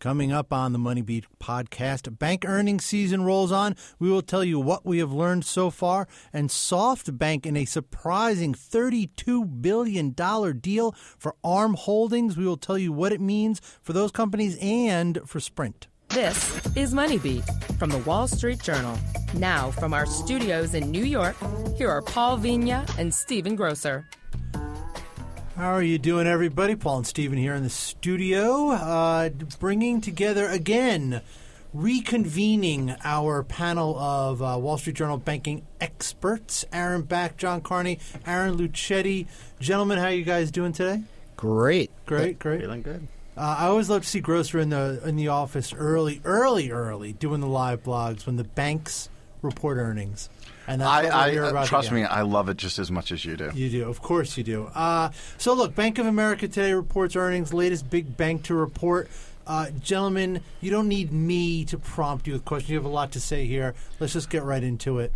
Coming 0.00 0.30
up 0.30 0.52
on 0.52 0.72
the 0.72 0.78
Money 0.78 1.02
Beat 1.02 1.26
podcast, 1.40 2.20
bank 2.20 2.44
earnings 2.46 2.84
season 2.84 3.24
rolls 3.24 3.50
on. 3.50 3.74
We 3.98 4.08
will 4.08 4.22
tell 4.22 4.44
you 4.44 4.60
what 4.60 4.86
we 4.86 4.98
have 4.98 5.12
learned 5.12 5.44
so 5.44 5.70
far. 5.70 6.06
And 6.32 6.50
SoftBank, 6.50 7.44
in 7.44 7.56
a 7.56 7.64
surprising 7.64 8.54
$32 8.54 9.60
billion 9.60 10.12
deal 10.60 10.92
for 11.18 11.34
ARM 11.42 11.74
Holdings, 11.74 12.36
we 12.36 12.46
will 12.46 12.56
tell 12.56 12.78
you 12.78 12.92
what 12.92 13.10
it 13.10 13.20
means 13.20 13.60
for 13.82 13.92
those 13.92 14.12
companies 14.12 14.56
and 14.60 15.18
for 15.26 15.40
Sprint. 15.40 15.88
This 16.10 16.64
is 16.76 16.94
Money 16.94 17.18
Beat 17.18 17.42
from 17.76 17.90
the 17.90 17.98
Wall 17.98 18.28
Street 18.28 18.62
Journal. 18.62 18.96
Now, 19.34 19.72
from 19.72 19.92
our 19.92 20.06
studios 20.06 20.74
in 20.74 20.92
New 20.92 21.04
York, 21.04 21.34
here 21.76 21.90
are 21.90 22.02
Paul 22.02 22.38
Vigna 22.38 22.88
and 22.98 23.12
Stephen 23.12 23.56
Grocer. 23.56 24.06
How 25.58 25.74
are 25.74 25.82
you 25.82 25.98
doing, 25.98 26.28
everybody? 26.28 26.76
Paul 26.76 26.98
and 26.98 27.06
Stephen 27.08 27.36
here 27.36 27.52
in 27.52 27.64
the 27.64 27.68
studio, 27.68 28.70
uh, 28.70 29.28
bringing 29.58 30.00
together 30.00 30.46
again, 30.46 31.20
reconvening 31.74 32.96
our 33.02 33.42
panel 33.42 33.98
of 33.98 34.40
uh, 34.40 34.56
Wall 34.56 34.78
Street 34.78 34.94
Journal 34.94 35.18
banking 35.18 35.66
experts. 35.80 36.64
Aaron 36.72 37.02
Back, 37.02 37.38
John 37.38 37.60
Carney, 37.60 37.98
Aaron 38.24 38.56
Lucchetti. 38.56 39.26
Gentlemen, 39.58 39.98
how 39.98 40.04
are 40.04 40.12
you 40.12 40.22
guys 40.22 40.52
doing 40.52 40.72
today? 40.72 41.02
Great. 41.36 41.90
Great, 42.06 42.38
great. 42.38 42.60
Feeling 42.60 42.82
good. 42.82 43.08
Uh, 43.36 43.56
I 43.58 43.66
always 43.66 43.90
love 43.90 44.02
to 44.02 44.08
see 44.08 44.20
Grocer 44.20 44.60
in 44.60 44.68
the 44.68 45.00
in 45.04 45.16
the 45.16 45.26
office 45.26 45.72
early, 45.72 46.20
early, 46.24 46.70
early, 46.70 47.14
doing 47.14 47.40
the 47.40 47.48
live 47.48 47.82
blogs 47.82 48.26
when 48.26 48.36
the 48.36 48.44
banks 48.44 49.08
report 49.42 49.78
earnings. 49.78 50.28
And 50.68 50.82
that's 50.82 51.04
what 51.04 51.14
I, 51.14 51.28
I 51.28 51.30
about 51.30 51.56
uh, 51.56 51.66
trust 51.66 51.88
again. 51.88 52.02
me, 52.02 52.06
I 52.06 52.20
love 52.22 52.50
it 52.50 52.58
just 52.58 52.78
as 52.78 52.90
much 52.90 53.10
as 53.10 53.24
you 53.24 53.36
do. 53.36 53.50
You 53.54 53.70
do, 53.70 53.88
of 53.88 54.02
course 54.02 54.36
you 54.36 54.44
do. 54.44 54.66
Uh, 54.74 55.10
so 55.38 55.54
look, 55.54 55.74
Bank 55.74 55.98
of 55.98 56.06
America 56.06 56.46
today 56.46 56.74
reports 56.74 57.16
earnings. 57.16 57.54
Latest 57.54 57.88
big 57.88 58.18
bank 58.18 58.42
to 58.44 58.54
report. 58.54 59.08
Uh, 59.46 59.70
gentlemen, 59.82 60.42
you 60.60 60.70
don't 60.70 60.88
need 60.88 61.10
me 61.10 61.64
to 61.64 61.78
prompt 61.78 62.26
you 62.26 62.34
with 62.34 62.44
questions. 62.44 62.68
You 62.68 62.76
have 62.76 62.84
a 62.84 62.90
lot 62.90 63.12
to 63.12 63.20
say 63.20 63.46
here. 63.46 63.74
Let's 63.98 64.12
just 64.12 64.28
get 64.28 64.42
right 64.42 64.62
into 64.62 64.98
it. 64.98 65.10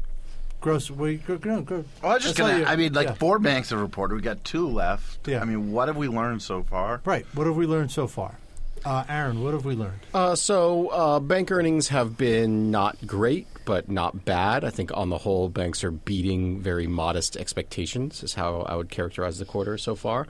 Gross. 0.63 0.91
Wait, 0.91 1.27
go, 1.27 1.37
go, 1.37 1.61
go. 1.61 1.85
Well, 2.03 2.13
I 2.13 2.15
was 2.15 2.23
just 2.23 2.37
That's 2.37 2.53
gonna. 2.53 2.65
I 2.65 2.77
mean, 2.77 2.95
like 2.95 3.09
yeah. 3.09 3.15
four 3.15 3.39
banks 3.39 3.71
have 3.71 3.81
reported. 3.81 4.15
We 4.15 4.23
got 4.23 4.43
two 4.45 4.69
left. 4.69 5.29
Yeah. 5.29 5.43
I 5.43 5.45
mean, 5.45 5.73
what 5.73 5.89
have 5.89 5.99
we 5.99 6.09
learned 6.09 6.41
so 6.41 6.63
far? 6.63 7.03
Right. 7.05 7.27
What 7.35 7.47
have 7.47 7.57
we 7.57 7.67
learned 7.67 7.91
so 7.91 8.07
far? 8.07 8.39
Uh, 8.85 9.05
Aaron, 9.09 9.43
what 9.43 9.55
have 9.55 9.65
we 9.65 9.75
learned? 9.75 10.01
Uh, 10.13 10.35
so 10.35 10.89
uh, 10.89 11.21
bank 11.21 11.51
earnings 11.53 11.89
have 11.89 12.17
been 12.17 12.71
not 12.71 13.07
great, 13.07 13.47
but 13.65 13.89
not 13.89 14.25
bad. 14.25 14.65
I 14.65 14.71
think 14.71 14.91
on 14.95 15.09
the 15.09 15.19
whole, 15.19 15.49
banks 15.49 15.85
are 15.85 15.93
beating 15.93 16.61
very 16.61 16.87
modest 16.87 17.37
expectations. 17.37 18.23
Is 18.23 18.35
how 18.35 18.63
I 18.63 18.75
would 18.75 18.91
characterize 18.91 19.39
the 19.39 19.45
quarter 19.45 19.79
so 19.79 19.95
far. 19.95 20.27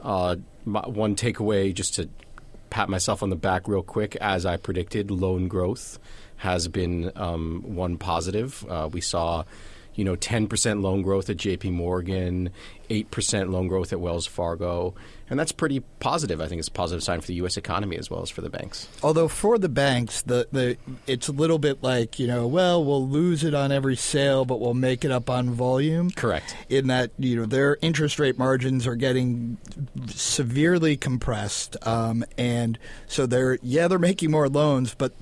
Uh, 0.00 0.36
my, 0.64 0.80
one 0.80 1.14
takeaway, 1.14 1.74
just 1.74 1.94
to 1.96 2.08
pat 2.70 2.88
myself 2.88 3.22
on 3.22 3.28
the 3.28 3.36
back 3.36 3.68
real 3.68 3.82
quick, 3.82 4.16
as 4.16 4.46
I 4.46 4.56
predicted, 4.56 5.10
loan 5.10 5.48
growth 5.48 5.98
has 6.36 6.68
been 6.68 7.12
um, 7.16 7.62
one 7.66 7.98
positive. 7.98 8.64
Uh, 8.68 8.88
we 8.90 9.00
saw. 9.00 9.44
You 9.94 10.04
know, 10.04 10.16
10% 10.16 10.82
loan 10.82 11.02
growth 11.02 11.28
at 11.28 11.36
JP 11.36 11.72
Morgan, 11.72 12.50
8% 12.90 13.50
loan 13.50 13.68
growth 13.68 13.92
at 13.92 14.00
Wells 14.00 14.26
Fargo. 14.26 14.94
And 15.28 15.38
that's 15.38 15.52
pretty 15.52 15.80
positive. 16.00 16.40
I 16.40 16.48
think 16.48 16.58
it's 16.58 16.66
a 16.66 16.72
positive 16.72 17.04
sign 17.04 17.20
for 17.20 17.28
the 17.28 17.34
U.S. 17.34 17.56
economy 17.56 17.96
as 17.96 18.10
well 18.10 18.20
as 18.20 18.30
for 18.30 18.40
the 18.40 18.50
banks. 18.50 18.88
Although 19.00 19.28
for 19.28 19.58
the 19.58 19.68
banks, 19.68 20.22
the, 20.22 20.48
the 20.50 20.76
it's 21.06 21.28
a 21.28 21.32
little 21.32 21.60
bit 21.60 21.84
like 21.84 22.18
you 22.18 22.26
know, 22.26 22.48
well, 22.48 22.84
we'll 22.84 23.06
lose 23.06 23.44
it 23.44 23.54
on 23.54 23.70
every 23.70 23.94
sale, 23.94 24.44
but 24.44 24.58
we'll 24.58 24.74
make 24.74 25.04
it 25.04 25.12
up 25.12 25.30
on 25.30 25.50
volume. 25.50 26.10
Correct. 26.10 26.56
In 26.68 26.88
that 26.88 27.12
you 27.16 27.36
know 27.36 27.46
their 27.46 27.78
interest 27.80 28.18
rate 28.18 28.38
margins 28.38 28.88
are 28.88 28.96
getting 28.96 29.56
severely 30.08 30.96
compressed, 30.96 31.76
um, 31.86 32.24
and 32.36 32.76
so 33.06 33.24
they're 33.24 33.58
yeah 33.62 33.86
they're 33.86 34.00
making 34.00 34.32
more 34.32 34.48
loans, 34.48 34.96
but 34.96 35.12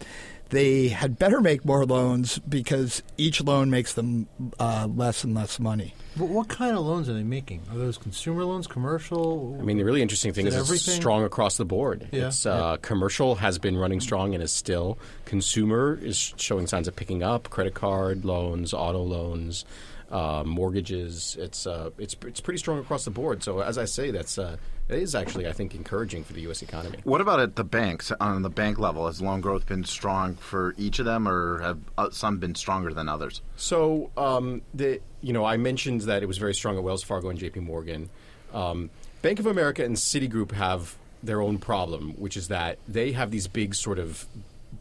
they 0.51 0.89
had 0.89 1.19
better 1.19 1.41
make 1.41 1.65
more 1.65 1.85
loans 1.85 2.39
because 2.41 3.03
each 3.17 3.43
loan 3.43 3.71
makes 3.71 3.95
them 3.95 4.29
uh, 4.59 4.89
less 4.91 5.25
and 5.25 5.35
less 5.35 5.61
money. 5.61 5.95
What, 6.17 6.31
what 6.31 6.49
kind 6.49 6.77
of 6.77 6.85
loans 6.85 7.09
are 7.09 7.15
they 7.15 7.23
making? 7.23 7.63
Are 7.71 7.77
those 7.77 7.99
consumer 7.99 8.45
loans, 8.45 8.67
commercial? 8.67 9.57
I 9.61 9.63
mean, 9.63 9.79
the 9.79 9.85
really 9.85 10.03
interesting 10.03 10.33
thing 10.33 10.47
Is 10.47 10.55
is, 10.55 10.71
it 10.71 10.75
it's 10.75 10.93
strong 10.93 11.25
across 11.25 11.57
the 11.57 11.65
board. 11.65 12.09
Yeah. 12.13 12.29
It's 12.29 12.47
uh, 12.47 12.79
commercial 12.79 13.37
has 13.37 13.59
been 13.59 13.77
running 13.77 14.01
strong 14.01 14.35
and 14.35 14.43
is 14.43 14.53
still. 14.53 14.99
Consumer 15.27 15.99
is 16.01 16.35
showing 16.37 16.67
signs 16.67 16.89
of 16.89 16.97
picking 16.97 17.23
up. 17.23 17.51
Credit 17.51 17.75
card 17.75 18.25
loans, 18.25 18.73
auto 18.73 19.03
loans, 19.03 19.65
uh, 20.11 20.43
mortgages. 20.47 21.37
It's 21.39 21.67
uh, 21.67 21.91
it's 21.99 22.17
it's 22.27 22.41
pretty 22.41 22.59
strong 22.59 22.79
across 22.79 23.05
the 23.05 23.11
board. 23.11 23.43
So 23.43 23.61
as 23.61 23.77
I 23.79 23.85
say, 23.85 24.11
that's 24.11 24.39
uh, 24.39 24.57
it 24.89 24.99
is 24.99 25.15
actually 25.15 25.47
I 25.47 25.53
think 25.53 25.75
encouraging 25.75 26.25
for 26.25 26.33
the 26.33 26.41
U.S. 26.43 26.63
economy. 26.63 26.99
What 27.05 27.21
about 27.21 27.41
at 27.41 27.57
the 27.57 27.65
banks? 27.65 28.13
On 28.21 28.43
the 28.43 28.51
bank 28.51 28.79
level, 28.79 29.07
has 29.07 29.21
loan 29.21 29.41
growth 29.41 29.67
been 29.67 29.85
strong 29.85 30.35
for 30.35 30.75
each 30.77 30.99
of 30.99 31.05
them, 31.05 31.29
or 31.29 31.61
have 31.61 31.79
uh, 31.97 32.11
some 32.11 32.39
been 32.39 32.55
stronger 32.55 32.93
than 32.93 33.09
others? 33.09 33.43
So 33.57 34.11
um, 34.17 34.63
the 34.75 35.01
you 35.21 35.33
know 35.33 35.45
I 35.45 35.57
mentioned 35.57 36.03
that 36.03 36.23
it 36.23 36.27
was 36.27 36.39
very 36.39 36.55
strong 36.55 36.77
at 36.77 36.83
Wells 36.83 37.03
Fargo 37.03 37.29
and 37.29 37.39
J.P. 37.39 37.61
Morgan. 37.61 38.11
Um, 38.53 38.91
Bank 39.21 39.41
of 39.41 39.47
America 39.47 39.85
and 39.85 39.97
Citigroup 39.97 40.53
have 40.53 40.97
their 41.23 41.43
own 41.43 41.59
problem, 41.59 42.13
which 42.13 42.37
is 42.37 42.49
that 42.49 42.79
they 42.87 43.13
have 43.13 43.31
these 43.31 43.49
big 43.49 43.75
sort 43.75 43.99
of 43.99 44.27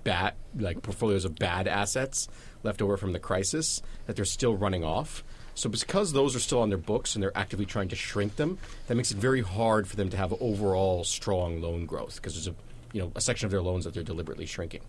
bad 0.03 0.33
like 0.57 0.81
portfolios 0.81 1.25
of 1.25 1.35
bad 1.35 1.67
assets 1.67 2.27
left 2.63 2.81
over 2.81 2.97
from 2.97 3.13
the 3.13 3.19
crisis 3.19 3.81
that 4.05 4.15
they're 4.15 4.25
still 4.25 4.55
running 4.55 4.83
off. 4.83 5.23
So 5.57 5.69
because 5.69 6.13
those 6.13 6.35
are 6.35 6.39
still 6.39 6.61
on 6.61 6.69
their 6.69 6.77
books 6.77 7.15
and 7.15 7.23
they're 7.23 7.35
actively 7.35 7.65
trying 7.65 7.87
to 7.87 7.95
shrink 7.95 8.35
them, 8.35 8.59
that 8.85 8.95
makes 8.95 9.11
it 9.11 9.17
very 9.17 9.41
hard 9.41 9.87
for 9.87 9.95
them 9.95 10.09
to 10.09 10.17
have 10.17 10.31
overall 10.39 11.03
strong 11.03 11.61
loan 11.61 11.87
growth 11.87 12.17
because 12.17 12.35
there's 12.35 12.47
a 12.47 12.55
you 12.93 13.01
know 13.01 13.11
a 13.15 13.21
section 13.21 13.47
of 13.47 13.51
their 13.51 13.61
loans 13.61 13.83
that 13.83 13.93
they're 13.95 14.03
deliberately 14.03 14.45
shrinking. 14.45 14.81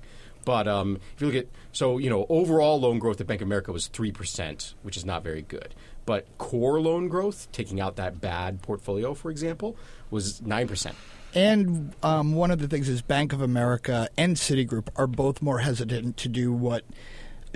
But 0.45 0.69
um, 0.69 1.01
if 1.15 1.21
you 1.23 1.27
look 1.27 1.37
at 1.37 1.47
so 1.73 1.97
you 1.97 2.11
know 2.11 2.27
overall 2.29 2.79
loan 2.79 2.99
growth 2.99 3.19
at 3.19 3.27
Bank 3.27 3.41
of 3.41 3.49
America 3.49 3.73
was 3.73 3.87
three 3.87 4.13
percent, 4.13 4.75
which 4.83 4.99
is 4.99 5.07
not 5.07 5.25
very 5.25 5.43
good. 5.43 5.75
But 6.05 6.27
core 6.37 6.81
loan 6.81 7.09
growth, 7.09 7.49
taking 7.51 7.81
out 7.81 7.97
that 7.97 8.21
bad 8.21 8.61
portfolio, 8.61 9.15
for 9.15 9.31
example, 9.31 9.75
was 10.11 10.43
nine 10.43 10.69
percent. 10.69 10.97
And 11.35 11.95
um, 12.03 12.35
one 12.35 12.51
of 12.51 12.59
the 12.59 12.69
things 12.69 12.91
is 12.91 13.01
Bank 13.01 13.33
of 13.33 13.41
America 13.41 14.09
and 14.19 14.37
Citigroup 14.37 14.89
are 14.97 15.07
both 15.07 15.41
more 15.41 15.61
hesitant 15.61 16.19
to 16.19 16.29
do 16.29 16.53
what 16.53 16.85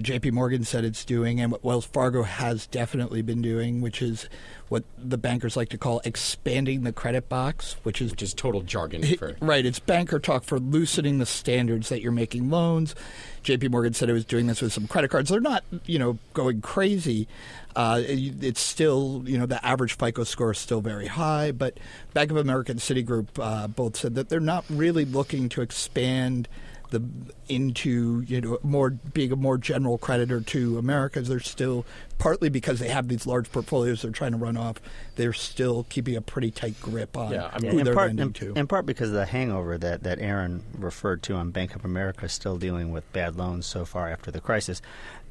J.P. 0.01 0.31
Morgan 0.31 0.65
said 0.65 0.85
it's 0.85 1.05
doing, 1.05 1.41
and 1.41 1.53
what 1.53 1.63
Wells 1.63 1.85
Fargo 1.85 2.23
has 2.23 2.67
definitely 2.67 3.21
been 3.23 3.43
doing, 3.43 3.81
which 3.81 4.01
is 4.01 4.29
what 4.69 4.85
the 4.97 5.19
bankers 5.19 5.57
like 5.57 5.69
to 5.69 5.79
call 5.79 6.01
expanding 6.05 6.83
the 6.83 6.93
credit 6.93 7.29
box, 7.29 7.77
which 7.83 8.01
is 8.01 8.11
which 8.13 8.23
is 8.23 8.33
total 8.33 8.63
jargon 8.63 9.03
for 9.17 9.37
right. 9.41 9.67
It's 9.67 9.79
banker 9.79 10.19
talk 10.19 10.45
for 10.45 10.59
loosening 10.59 11.19
the 11.19 11.27
standards 11.27 11.91
that 11.91 12.01
you're 12.01 12.11
making 12.13 12.49
loans. 12.51 12.95
J.P. 13.43 13.69
Morgan 13.69 13.93
said 13.93 14.09
it 14.09 14.13
was 14.15 14.25
doing 14.25 14.47
this 14.47 14.63
with 14.63 14.73
some 14.73 14.87
credit 14.87 15.11
cards. 15.11 15.29
They're 15.29 15.41
not, 15.41 15.65
you 15.85 15.99
know, 15.99 16.19
going 16.33 16.61
crazy. 16.63 17.29
Uh, 17.77 18.01
it- 18.07 18.43
it's 18.43 18.61
still, 18.61 19.23
you 19.27 19.37
know, 19.37 19.47
the 19.47 19.65
average 19.65 19.97
FICO 19.99 20.25
score 20.25 20.53
is 20.53 20.59
still 20.59 20.81
very 20.81 21.07
high. 21.09 21.51
But 21.53 21.79
Bank 22.15 22.31
of 22.31 22.37
America 22.39 22.71
and 22.73 22.81
Citigroup 22.81 23.27
uh, 23.39 23.67
both 23.69 23.97
said 23.97 24.15
that 24.15 24.29
they're 24.31 24.41
not 24.41 24.65
really 24.71 25.05
looking 25.05 25.49
to 25.51 25.61
expand 25.61 26.49
the 26.93 27.03
into 27.49 28.23
you 28.27 28.41
know 28.41 28.59
more 28.63 28.91
being 28.91 29.33
a 29.33 29.37
more 29.37 29.59
general 29.59 29.99
creditor 29.99 30.41
to 30.41 30.79
Americas. 30.79 31.29
They're 31.29 31.41
still 31.41 31.85
partly 32.19 32.49
because 32.49 32.79
they 32.79 32.89
have 32.89 33.09
these 33.09 33.27
large 33.27 33.51
portfolios 33.51 34.03
they're 34.03 34.11
trying 34.13 34.33
to 34.33 34.39
run 34.39 34.57
off. 34.57 34.77
They're 35.17 35.33
still 35.33 35.85
keeping 35.89 36.15
a 36.17 36.21
pretty 36.21 36.51
tight 36.53 36.81
grip 36.81 37.17
on 37.17 37.33
Yeah, 37.33 37.51
I 37.53 37.57
who 37.59 37.63
mean- 37.67 37.79
in 37.81 37.85
they're 37.85 37.95
part, 37.95 38.09
lending 38.09 38.27
in, 38.29 38.33
to. 38.35 38.53
in 38.55 38.67
part 38.69 38.87
because 38.87 39.09
of 39.09 39.15
the 39.17 39.27
hangover 39.27 39.77
that, 39.79 40.05
that 40.05 40.21
Aaron 40.21 40.63
referred 40.79 41.23
to 41.25 41.35
on 41.35 41.51
Bank 41.51 41.75
of 41.75 41.85
America 41.85 42.29
still 42.29 42.57
dealing 42.59 42.93
with 42.93 43.11
bad 43.13 43.37
loans 43.37 43.67
so 43.67 43.85
far 43.85 44.09
after 44.09 44.31
the 44.31 44.41
crisis. 44.41 44.81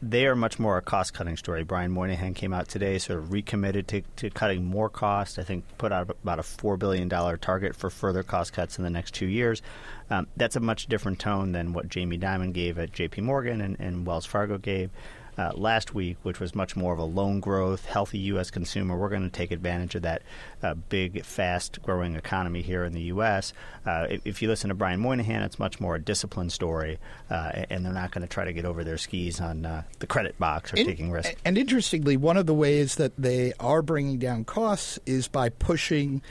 They 0.03 0.25
are 0.25 0.35
much 0.35 0.57
more 0.57 0.77
a 0.77 0.81
cost 0.81 1.13
cutting 1.13 1.37
story. 1.37 1.63
Brian 1.63 1.91
Moynihan 1.91 2.33
came 2.33 2.53
out 2.53 2.67
today, 2.67 2.97
sort 2.97 3.19
of 3.19 3.31
recommitted 3.31 3.87
to, 3.89 4.01
to 4.15 4.31
cutting 4.31 4.65
more 4.65 4.89
cost. 4.89 5.37
I 5.37 5.43
think 5.43 5.63
put 5.77 5.91
out 5.91 6.09
about 6.09 6.39
a 6.39 6.41
$4 6.41 6.79
billion 6.79 7.07
target 7.07 7.75
for 7.75 7.91
further 7.91 8.23
cost 8.23 8.51
cuts 8.51 8.79
in 8.79 8.83
the 8.83 8.89
next 8.89 9.13
two 9.13 9.27
years. 9.27 9.61
Um, 10.09 10.25
that's 10.35 10.55
a 10.55 10.59
much 10.59 10.87
different 10.87 11.19
tone 11.19 11.51
than 11.51 11.73
what 11.73 11.87
Jamie 11.87 12.17
Dimon 12.17 12.51
gave 12.51 12.79
at 12.79 12.91
JP 12.91 13.21
Morgan 13.21 13.61
and, 13.61 13.79
and 13.79 14.05
Wells 14.05 14.25
Fargo 14.25 14.57
gave. 14.57 14.89
Uh, 15.41 15.51
last 15.55 15.95
week, 15.95 16.17
which 16.23 16.39
was 16.39 16.53
much 16.53 16.75
more 16.75 16.93
of 16.93 16.99
a 16.99 17.03
loan 17.03 17.39
growth, 17.39 17.85
healthy 17.85 18.19
U.S. 18.19 18.51
consumer. 18.51 18.95
We're 18.95 19.09
going 19.09 19.23
to 19.23 19.29
take 19.29 19.51
advantage 19.51 19.95
of 19.95 20.03
that 20.03 20.21
uh, 20.61 20.75
big, 20.75 21.25
fast 21.25 21.81
growing 21.81 22.15
economy 22.15 22.61
here 22.61 22.83
in 22.83 22.93
the 22.93 23.01
U.S. 23.03 23.53
Uh, 23.85 24.07
if, 24.09 24.21
if, 24.25 24.41
you 24.41 24.47
listen 24.47 24.69
to 24.69 24.75
Brian 24.75 24.99
Moynihan, 24.99 25.41
it's 25.41 25.57
much 25.57 25.79
more 25.79 25.95
a 25.95 26.01
discipline 26.01 26.49
story, 26.49 26.99
uh, 27.29 27.63
and 27.69 27.83
they're 27.83 27.93
not 27.93 28.11
going 28.11 28.21
to 28.21 28.27
try 28.27 28.45
to 28.45 28.53
get 28.53 28.65
over 28.65 28.83
their 28.83 28.97
skis 28.97 29.41
on 29.41 29.65
uh, 29.65 29.83
the 29.99 30.07
credit 30.07 30.37
box 30.37 30.73
or 30.73 30.77
and, 30.77 30.87
taking 30.87 31.09
risks. 31.09 31.35
And 31.43 31.57
interestingly, 31.57 32.17
one 32.17 32.37
of 32.37 32.45
the 32.45 32.53
ways 32.53 32.95
that 32.95 33.13
they 33.17 33.53
are 33.59 33.81
bringing 33.81 34.19
down 34.19 34.45
costs 34.45 34.99
is 35.05 35.27
by 35.27 35.49
pushing 35.49 36.21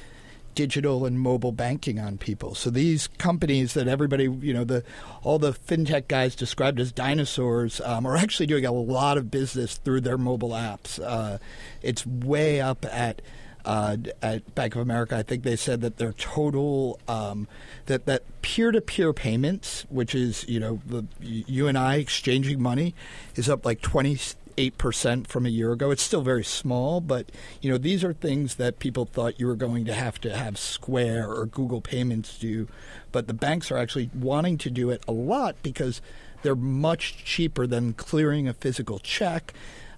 digital 0.61 1.07
and 1.07 1.19
mobile 1.19 1.53
banking 1.53 1.99
on 1.99 2.19
people. 2.19 2.55
So 2.55 2.69
these 2.69 3.09
companies 3.17 3.73
that 3.73 3.89
everybody, 3.89 4.25
you 4.25 4.53
know, 4.53 4.65
the 4.65 4.85
all 5.23 5.39
the 5.39 5.53
fintech 5.53 6.07
guys 6.07 6.35
described 6.35 6.79
as 6.79 6.93
dinosaurs 6.93 7.81
um, 7.81 8.05
are 8.05 8.15
actually 8.15 8.45
doing 8.45 8.67
a 8.67 8.73
lot 8.73 9.17
of 9.17 9.31
business 9.31 9.79
through 9.79 10.03
their 10.03 10.19
mobile 10.19 10.51
apps. 10.51 11.01
Uh, 11.03 11.39
it's 11.83 12.07
way 12.07 12.61
up 12.61 12.85
at. 12.85 13.23
Uh, 13.63 13.99
at 14.23 14.55
Bank 14.55 14.75
of 14.75 14.81
America, 14.81 15.15
I 15.15 15.23
think 15.23 15.43
they 15.43 15.55
said 15.55 15.83
that 15.83 15.99
their 15.99 16.15
total 16.15 16.99
um, 17.07 17.47
that 17.87 18.07
that 18.07 18.23
peer 18.41 18.73
to 18.73 18.81
peer 18.81 19.13
payments, 19.13 19.85
which 19.91 20.15
is 20.15 20.49
you 20.49 20.59
know 20.59 20.81
the, 20.87 21.05
you 21.21 21.69
and 21.69 21.77
I 21.77 21.97
exchanging 21.97 22.63
money, 22.63 22.95
is 23.37 23.51
up 23.51 23.67
like 23.67 23.83
twenty 23.83 24.19
8% 24.61 25.27
from 25.27 25.47
a 25.47 25.49
year 25.49 25.73
ago. 25.73 25.91
It's 25.91 26.03
still 26.03 26.23
very 26.23 26.45
small, 26.45 27.01
but 27.01 27.31
you 27.63 27.71
know, 27.71 27.79
these 27.79 28.05
are 28.05 28.13
things 28.13 28.57
that 28.57 28.79
people 28.79 29.07
thought 29.07 29.41
you 29.41 29.47
were 29.47 29.57
going 29.57 29.85
to 29.87 29.95
have 29.95 30.21
to 30.21 30.37
have 30.37 30.59
Square 30.59 31.33
or 31.33 31.47
Google 31.47 31.81
Payments 31.81 32.39
do, 32.39 32.69
but 33.13 33.27
the 33.27 33.35
banks 33.35 33.71
are 33.71 33.79
actually 33.79 34.11
wanting 34.15 34.59
to 34.59 34.71
do 34.71 34.91
it 34.91 35.03
a 35.09 35.13
lot 35.13 35.57
because 35.63 36.03
they're 36.43 36.55
much 36.55 37.25
cheaper 37.25 37.67
than 37.67 37.95
clearing 37.95 38.49
a 38.49 38.53
physical 38.53 38.99
check. 38.99 39.55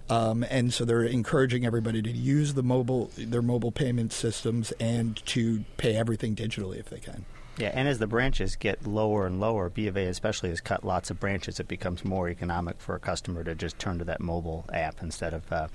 Um, 0.09 0.45
and 0.49 0.73
so 0.73 0.85
they're 0.85 1.03
encouraging 1.03 1.65
everybody 1.65 2.01
to 2.01 2.11
use 2.11 2.53
the 2.53 2.63
mobile 2.63 3.09
their 3.17 3.41
mobile 3.41 3.71
payment 3.71 4.11
systems 4.11 4.71
and 4.73 5.15
to 5.27 5.63
pay 5.77 5.95
everything 5.95 6.35
digitally 6.35 6.77
if 6.77 6.89
they 6.89 6.99
can. 6.99 7.25
Yeah, 7.57 7.71
and 7.73 7.87
as 7.87 7.99
the 7.99 8.07
branches 8.07 8.55
get 8.55 8.87
lower 8.87 9.27
and 9.27 9.39
lower, 9.39 9.69
B 9.69 9.87
of 9.87 9.95
A 9.95 10.05
especially 10.07 10.49
has 10.49 10.59
cut 10.59 10.83
lots 10.83 11.11
of 11.11 11.19
branches. 11.19 11.59
It 11.59 11.67
becomes 11.67 12.03
more 12.03 12.27
economic 12.27 12.79
for 12.79 12.95
a 12.95 12.99
customer 12.99 13.43
to 13.43 13.53
just 13.53 13.77
turn 13.77 13.99
to 13.99 14.05
that 14.05 14.19
mobile 14.19 14.65
app 14.73 15.03
instead 15.03 15.33
of 15.33 15.51
uh, 15.51 15.67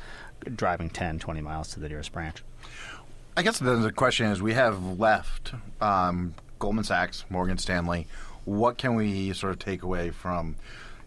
driving 0.57 0.91
10, 0.91 1.21
20 1.21 1.41
miles 1.41 1.69
to 1.69 1.81
the 1.81 1.89
nearest 1.89 2.13
branch. 2.13 2.43
I 3.37 3.43
guess 3.43 3.61
the 3.61 3.93
question 3.95 4.27
is 4.27 4.43
we 4.43 4.55
have 4.55 4.99
left 4.99 5.53
um, 5.81 6.35
Goldman 6.59 6.83
Sachs, 6.83 7.25
Morgan 7.31 7.59
Stanley. 7.59 8.09
What 8.45 8.79
can 8.79 8.97
we 8.97 9.33
sort 9.33 9.53
of 9.53 9.61
take 9.61 9.83
away 9.83 10.11
from, 10.11 10.57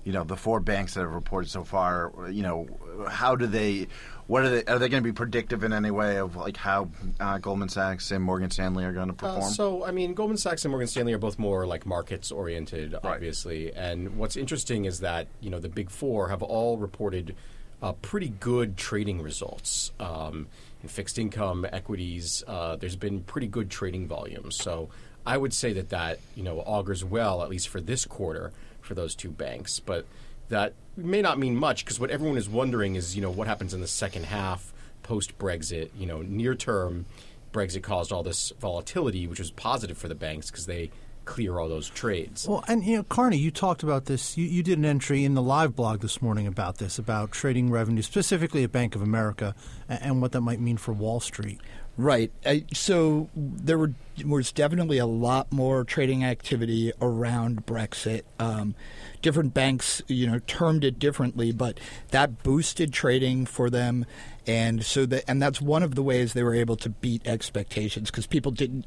you 0.04 0.12
know, 0.12 0.24
the 0.24 0.38
four 0.38 0.60
banks 0.60 0.96
that 0.96 1.02
have 1.02 1.14
reported 1.14 1.50
so 1.50 1.64
far? 1.64 2.12
You 2.30 2.44
know, 2.44 2.68
how 3.08 3.36
do 3.36 3.48
they 3.48 3.88
what 4.32 4.44
are 4.44 4.50
they? 4.50 4.64
Are 4.64 4.80
they 4.80 4.88
going 4.88 5.04
to 5.04 5.08
be 5.08 5.12
predictive 5.12 5.66
in 5.66 5.74
any 5.74 5.92
way 5.92 6.18
of 6.18 6.38
like 6.38 6.56
how 6.56 6.90
uh, 7.20 7.38
Goldman 7.38 7.68
Sachs 7.68 8.12
and 8.12 8.24
Morgan 8.24 8.50
Stanley 8.50 8.86
are 8.86 8.94
going 8.94 9.10
to 9.10 9.14
perform? 9.14 9.44
Uh, 9.44 9.50
so, 9.50 9.84
I 9.84 9.92
mean, 9.92 10.14
Goldman 10.14 10.38
Sachs 10.38 10.64
and 10.64 10.72
Morgan 10.72 10.88
Stanley 10.88 11.12
are 11.12 11.18
both 11.18 11.38
more 11.38 11.68
like 11.68 11.86
markets 11.86 12.32
oriented, 12.32 12.96
obviously. 13.04 13.66
Right. 13.66 13.74
And 13.76 14.16
what's 14.16 14.38
interesting 14.38 14.86
is 14.86 15.02
that 15.02 15.28
you 15.42 15.50
know 15.50 15.60
the 15.60 15.68
big 15.68 15.90
four 15.90 16.30
have 16.30 16.42
all 16.42 16.78
reported 16.78 17.36
uh, 17.82 17.92
pretty 17.92 18.30
good 18.30 18.78
trading 18.78 19.22
results 19.22 19.92
um, 20.00 20.48
in 20.82 20.88
fixed 20.88 21.20
income, 21.20 21.66
equities. 21.70 22.42
Uh, 22.48 22.78
there's 22.78 22.96
been 22.96 23.24
pretty 23.24 23.48
good 23.48 23.70
trading 23.70 24.08
volumes. 24.08 24.56
So, 24.56 24.88
I 25.26 25.36
would 25.36 25.54
say 25.54 25.74
that 25.74 25.90
that 25.90 26.20
you 26.36 26.44
know 26.44 26.62
augurs 26.62 27.04
well, 27.04 27.44
at 27.44 27.50
least 27.50 27.68
for 27.68 27.82
this 27.82 28.06
quarter, 28.06 28.54
for 28.92 28.96
those 28.96 29.16
two 29.16 29.32
banks, 29.32 29.80
but 29.80 30.06
that 30.50 30.74
may 30.98 31.22
not 31.22 31.40
mean 31.40 31.56
much 31.56 31.86
because 31.86 31.98
what 31.98 32.12
everyone 32.12 32.38
is 32.38 32.50
wondering 32.50 32.96
is, 32.96 33.16
you 33.16 33.22
know, 33.22 33.32
what 33.32 33.48
happens 33.48 33.74
in 33.74 33.80
the 33.80 33.88
second 33.88 34.26
half 34.26 34.74
post 35.02 35.38
Brexit. 35.38 35.92
You 35.98 36.08
know, 36.08 36.22
near 36.22 36.56
term, 36.56 37.06
Brexit 37.54 37.84
caused 37.84 38.12
all 38.12 38.22
this 38.22 38.52
volatility, 38.60 39.28
which 39.28 39.40
was 39.40 39.50
positive 39.50 39.98
for 39.98 40.10
the 40.10 40.16
banks 40.16 40.52
because 40.52 40.66
they 40.66 40.92
clear 41.24 41.58
all 41.58 41.70
those 41.70 41.90
trades. 41.90 42.46
Well, 42.46 42.66
and 42.68 42.84
you 42.84 42.98
know, 42.98 43.04
Carney, 43.04 43.38
you 43.38 43.50
talked 43.50 43.82
about 43.82 44.08
this. 44.08 44.38
You, 44.38 44.46
you, 44.46 44.62
did 44.62 44.78
an 44.78 44.84
entry 44.84 45.24
in 45.24 45.36
the 45.36 45.42
live 45.42 45.74
blog 45.74 46.02
this 46.02 46.22
morning 46.22 46.48
about 46.48 46.80
this, 46.80 47.00
about 47.00 47.32
trading 47.32 47.72
revenue, 47.72 48.02
specifically 48.02 48.66
at 48.66 48.74
Bank 48.74 48.94
of 48.94 49.02
America, 49.02 49.56
and, 49.88 50.02
and 50.02 50.22
what 50.22 50.34
that 50.34 50.42
might 50.42 50.60
mean 50.60 50.76
for 50.76 50.92
Wall 50.92 51.22
Street. 51.22 51.62
Right. 51.98 52.32
so 52.74 53.30
there 53.36 53.78
were, 53.78 53.94
was 54.26 54.52
definitely 54.52 54.98
a 54.98 55.06
lot 55.06 55.52
more 55.52 55.84
trading 55.84 56.24
activity 56.24 56.92
around 57.02 57.66
Brexit. 57.66 58.24
Um, 58.40 58.76
different 59.22 59.54
banks, 59.54 60.02
you 60.08 60.26
know, 60.26 60.40
termed 60.40 60.84
it 60.84 61.00
differently, 61.00 61.52
but 61.52 61.80
that 62.10 62.44
boosted 62.44 62.94
trading 62.94 63.46
for 63.46 63.70
them, 63.70 64.06
and 64.48 64.84
so 64.84 65.06
that 65.06 65.26
and 65.28 65.42
that's 65.42 65.62
one 65.62 65.84
of 65.84 65.96
the 65.96 66.02
ways 66.02 66.34
they 66.34 66.44
were 66.44 66.56
able 66.56 66.76
to 66.78 66.90
beat 66.90 67.28
expectations 67.28 68.10
because 68.10 68.26
people 68.26 68.52
didn't 68.52 68.86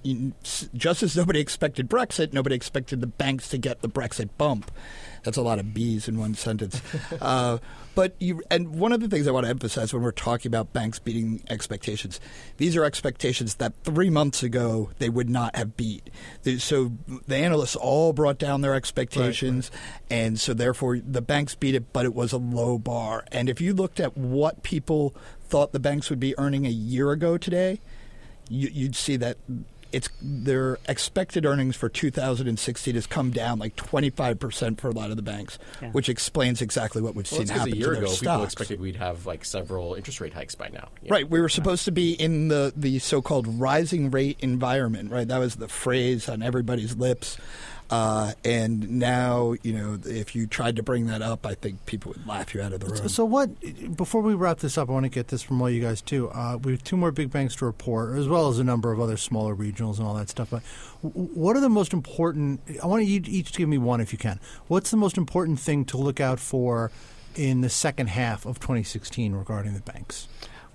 just 0.74 1.02
as 1.02 1.16
nobody 1.16 1.40
expected 1.40 1.88
Brexit, 1.88 2.32
nobody 2.32 2.56
expected 2.56 3.00
the 3.00 3.06
banks 3.06 3.48
to 3.50 3.58
get 3.58 3.82
the 3.82 3.88
Brexit 3.88 4.30
bump. 4.38 4.70
That's 5.24 5.36
a 5.36 5.42
lot 5.42 5.58
of 5.58 5.74
B's 5.74 6.06
in 6.06 6.18
one 6.18 6.34
sentence. 6.34 6.80
uh, 7.20 7.58
but 7.94 8.14
you, 8.18 8.42
and 8.50 8.74
one 8.76 8.92
of 8.92 9.00
the 9.00 9.08
things 9.08 9.26
I 9.26 9.30
want 9.30 9.44
to 9.44 9.50
emphasize 9.50 9.92
when 9.92 10.02
we're 10.02 10.12
talking 10.12 10.50
about 10.50 10.72
banks 10.72 10.98
beating 10.98 11.42
expectations, 11.48 12.20
these 12.56 12.76
are 12.76 12.84
expectations 12.84 13.56
that 13.56 13.72
three 13.84 14.10
months 14.10 14.42
ago 14.42 14.90
they 14.98 15.08
would 15.08 15.30
not 15.30 15.56
have 15.56 15.76
beat. 15.76 16.10
So 16.58 16.92
the 17.26 17.36
analysts 17.36 17.76
all 17.76 18.12
brought 18.12 18.38
down 18.38 18.60
their 18.60 18.74
expectations, 18.74 19.70
right, 19.72 19.80
right. 19.90 20.24
and 20.24 20.40
so 20.40 20.54
therefore 20.54 20.98
the 20.98 21.22
banks 21.22 21.54
beat 21.54 21.74
it, 21.74 21.92
but 21.92 22.04
it 22.04 22.14
was 22.14 22.32
a 22.32 22.38
low 22.38 22.78
bar. 22.78 23.24
And 23.32 23.48
if 23.48 23.60
you 23.60 23.74
looked 23.74 24.00
at 24.00 24.16
what 24.16 24.62
people 24.62 25.14
thought 25.48 25.72
the 25.72 25.80
banks 25.80 26.10
would 26.10 26.20
be 26.20 26.36
earning 26.38 26.66
a 26.66 26.70
year 26.70 27.12
ago 27.12 27.38
today, 27.38 27.80
you, 28.48 28.86
would 28.86 28.96
see 28.96 29.16
that 29.16 29.38
it's 29.94 30.08
their 30.20 30.78
expected 30.88 31.46
earnings 31.46 31.76
for 31.76 31.88
2016 31.88 32.94
has 32.94 33.06
come 33.06 33.30
down 33.30 33.58
like 33.58 33.76
25 33.76 34.38
percent 34.38 34.80
for 34.80 34.88
a 34.88 34.92
lot 34.92 35.10
of 35.10 35.16
the 35.16 35.22
banks, 35.22 35.58
yeah. 35.80 35.90
which 35.92 36.08
explains 36.08 36.60
exactly 36.60 37.00
what 37.00 37.14
we've 37.14 37.30
well, 37.30 37.40
seen 37.40 37.48
happen 37.48 37.72
a 37.72 37.76
year 37.76 37.90
to 37.90 37.94
their 37.94 38.02
ago, 38.04 38.12
stocks. 38.12 38.20
People 38.20 38.44
expected 38.44 38.80
we'd 38.80 38.96
have 38.96 39.26
like 39.26 39.44
several 39.44 39.94
interest 39.94 40.20
rate 40.20 40.34
hikes 40.34 40.54
by 40.54 40.68
now. 40.68 40.88
Right, 41.08 41.28
we 41.28 41.40
were 41.40 41.48
supposed 41.48 41.84
to 41.84 41.92
be 41.92 42.12
in 42.12 42.48
the 42.48 42.72
the 42.76 42.98
so-called 42.98 43.46
rising 43.46 44.10
rate 44.10 44.38
environment. 44.40 45.10
Right, 45.10 45.28
that 45.28 45.38
was 45.38 45.56
the 45.56 45.68
phrase 45.68 46.28
on 46.28 46.42
everybody's 46.42 46.96
lips. 46.96 47.38
Uh, 47.90 48.32
and 48.44 48.98
now, 48.98 49.54
you 49.62 49.72
know, 49.72 49.98
if 50.06 50.34
you 50.34 50.46
tried 50.46 50.76
to 50.76 50.82
bring 50.82 51.06
that 51.06 51.20
up, 51.20 51.44
I 51.44 51.54
think 51.54 51.84
people 51.84 52.12
would 52.12 52.26
laugh 52.26 52.54
you 52.54 52.62
out 52.62 52.72
of 52.72 52.80
the 52.80 52.86
room. 52.86 53.08
So, 53.08 53.24
what? 53.24 53.50
Before 53.96 54.22
we 54.22 54.34
wrap 54.34 54.58
this 54.58 54.78
up, 54.78 54.88
I 54.88 54.92
want 54.92 55.04
to 55.04 55.10
get 55.10 55.28
this 55.28 55.42
from 55.42 55.60
all 55.60 55.68
you 55.68 55.82
guys 55.82 56.00
too. 56.00 56.30
Uh, 56.30 56.58
we 56.62 56.72
have 56.72 56.82
two 56.82 56.96
more 56.96 57.12
big 57.12 57.30
banks 57.30 57.54
to 57.56 57.66
report, 57.66 58.16
as 58.18 58.26
well 58.26 58.48
as 58.48 58.58
a 58.58 58.64
number 58.64 58.90
of 58.90 59.00
other 59.00 59.16
smaller 59.16 59.54
regionals 59.54 59.98
and 59.98 60.06
all 60.06 60.14
that 60.14 60.30
stuff. 60.30 60.50
But 60.50 60.62
what 61.02 61.56
are 61.56 61.60
the 61.60 61.68
most 61.68 61.92
important? 61.92 62.60
I 62.82 62.86
want 62.86 63.04
you 63.04 63.20
each 63.24 63.52
to 63.52 63.58
give 63.58 63.68
me 63.68 63.78
one, 63.78 64.00
if 64.00 64.12
you 64.12 64.18
can. 64.18 64.40
What's 64.66 64.90
the 64.90 64.96
most 64.96 65.18
important 65.18 65.60
thing 65.60 65.84
to 65.86 65.98
look 65.98 66.20
out 66.20 66.40
for 66.40 66.90
in 67.36 67.60
the 67.60 67.70
second 67.70 68.08
half 68.08 68.46
of 68.46 68.60
2016 68.60 69.34
regarding 69.34 69.74
the 69.74 69.80
banks? 69.80 70.26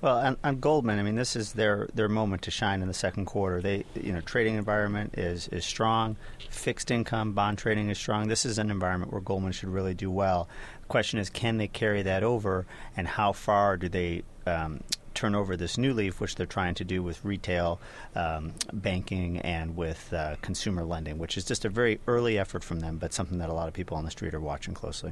Well, 0.01 0.38
on, 0.46 0.60
Goldman, 0.62 0.98
I 0.98 1.03
mean, 1.03 1.15
this 1.15 1.36
is 1.36 1.51
their, 1.53 1.89
their 1.94 2.08
moment 2.08 2.44
to 2.44 2.51
shine 2.51 2.82
in 2.82 2.88
the 2.88 2.94
second 2.94 3.25
quarter. 3.25 3.62
They, 3.62 3.84
you 3.96 4.13
know, 4.13 4.22
trading 4.22 4.56
environment 4.56 5.18
is 5.18 5.50
is 5.50 5.65
strong. 5.65 6.15
Fixed 6.50 6.89
income 6.89 7.34
bond 7.34 7.58
trading 7.58 7.89
is 7.89 7.98
strong. 7.98 8.29
This 8.29 8.46
is 8.46 8.58
an 8.58 8.72
environment 8.72 9.12
where 9.12 9.20
Goldman 9.20 9.51
should 9.51 9.68
really 9.68 9.94
do 9.94 10.10
well. 10.10 10.48
The 10.82 10.88
question 10.88 11.20
is, 11.20 11.29
can 11.29 11.58
they 11.58 11.68
carry 11.68 12.01
that 12.03 12.24
over, 12.24 12.65
and 12.96 13.10
how 13.10 13.34
far 13.34 13.75
do 13.75 13.89
they 13.89 14.24
um, 14.48 14.79
turn 15.13 15.36
over 15.36 15.58
this 15.58 15.77
new 15.77 15.94
leaf, 15.94 16.22
which 16.22 16.36
they're 16.36 16.46
trying 16.46 16.75
to 16.75 16.86
do 16.86 17.03
with 17.03 17.25
retail 17.25 17.82
um, 18.15 18.53
banking 18.72 19.39
and 19.39 19.75
with 19.75 20.13
uh, 20.13 20.38
consumer 20.41 20.86
lending, 20.86 21.18
which 21.18 21.38
is 21.38 21.44
just 21.44 21.65
a 21.65 21.70
very 21.70 22.00
early 22.08 22.39
effort 22.39 22.63
from 22.63 22.79
them, 22.79 22.98
but 22.98 23.12
something 23.12 23.39
that 23.39 23.50
a 23.50 23.53
lot 23.53 23.68
of 23.68 23.74
people 23.74 23.98
on 23.98 24.06
the 24.06 24.12
street 24.12 24.34
are 24.34 24.39
watching 24.39 24.74
closely. 24.74 25.12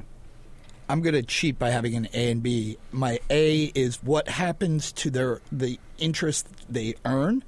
I'm 0.88 1.02
going 1.02 1.14
to 1.14 1.22
cheat 1.22 1.58
by 1.58 1.70
having 1.70 1.94
an 1.94 2.08
A 2.14 2.30
and 2.30 2.42
B. 2.42 2.78
My 2.92 3.20
A 3.28 3.64
is 3.74 3.96
what 4.02 4.28
happens 4.28 4.90
to 4.92 5.10
their 5.10 5.40
the 5.52 5.78
interest 5.98 6.48
they 6.68 6.94
earn, 7.04 7.44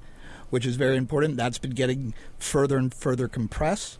which 0.51 0.65
is 0.65 0.75
very 0.75 0.95
important. 0.95 1.37
That's 1.37 1.57
been 1.57 1.71
getting 1.71 2.13
further 2.37 2.77
and 2.77 2.93
further 2.93 3.27
compressed. 3.27 3.97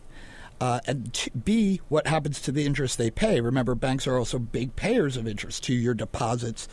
Uh, 0.60 0.78
and 0.86 1.12
t- 1.12 1.30
B, 1.30 1.80
what 1.88 2.06
happens 2.06 2.40
to 2.42 2.52
the 2.52 2.64
interest 2.64 2.96
they 2.96 3.10
pay? 3.10 3.40
Remember, 3.40 3.74
banks 3.74 4.06
are 4.06 4.16
also 4.16 4.38
big 4.38 4.76
payers 4.76 5.16
of 5.16 5.26
interest 5.26 5.64
to 5.64 5.74
your 5.74 5.94
deposits. 5.94 6.68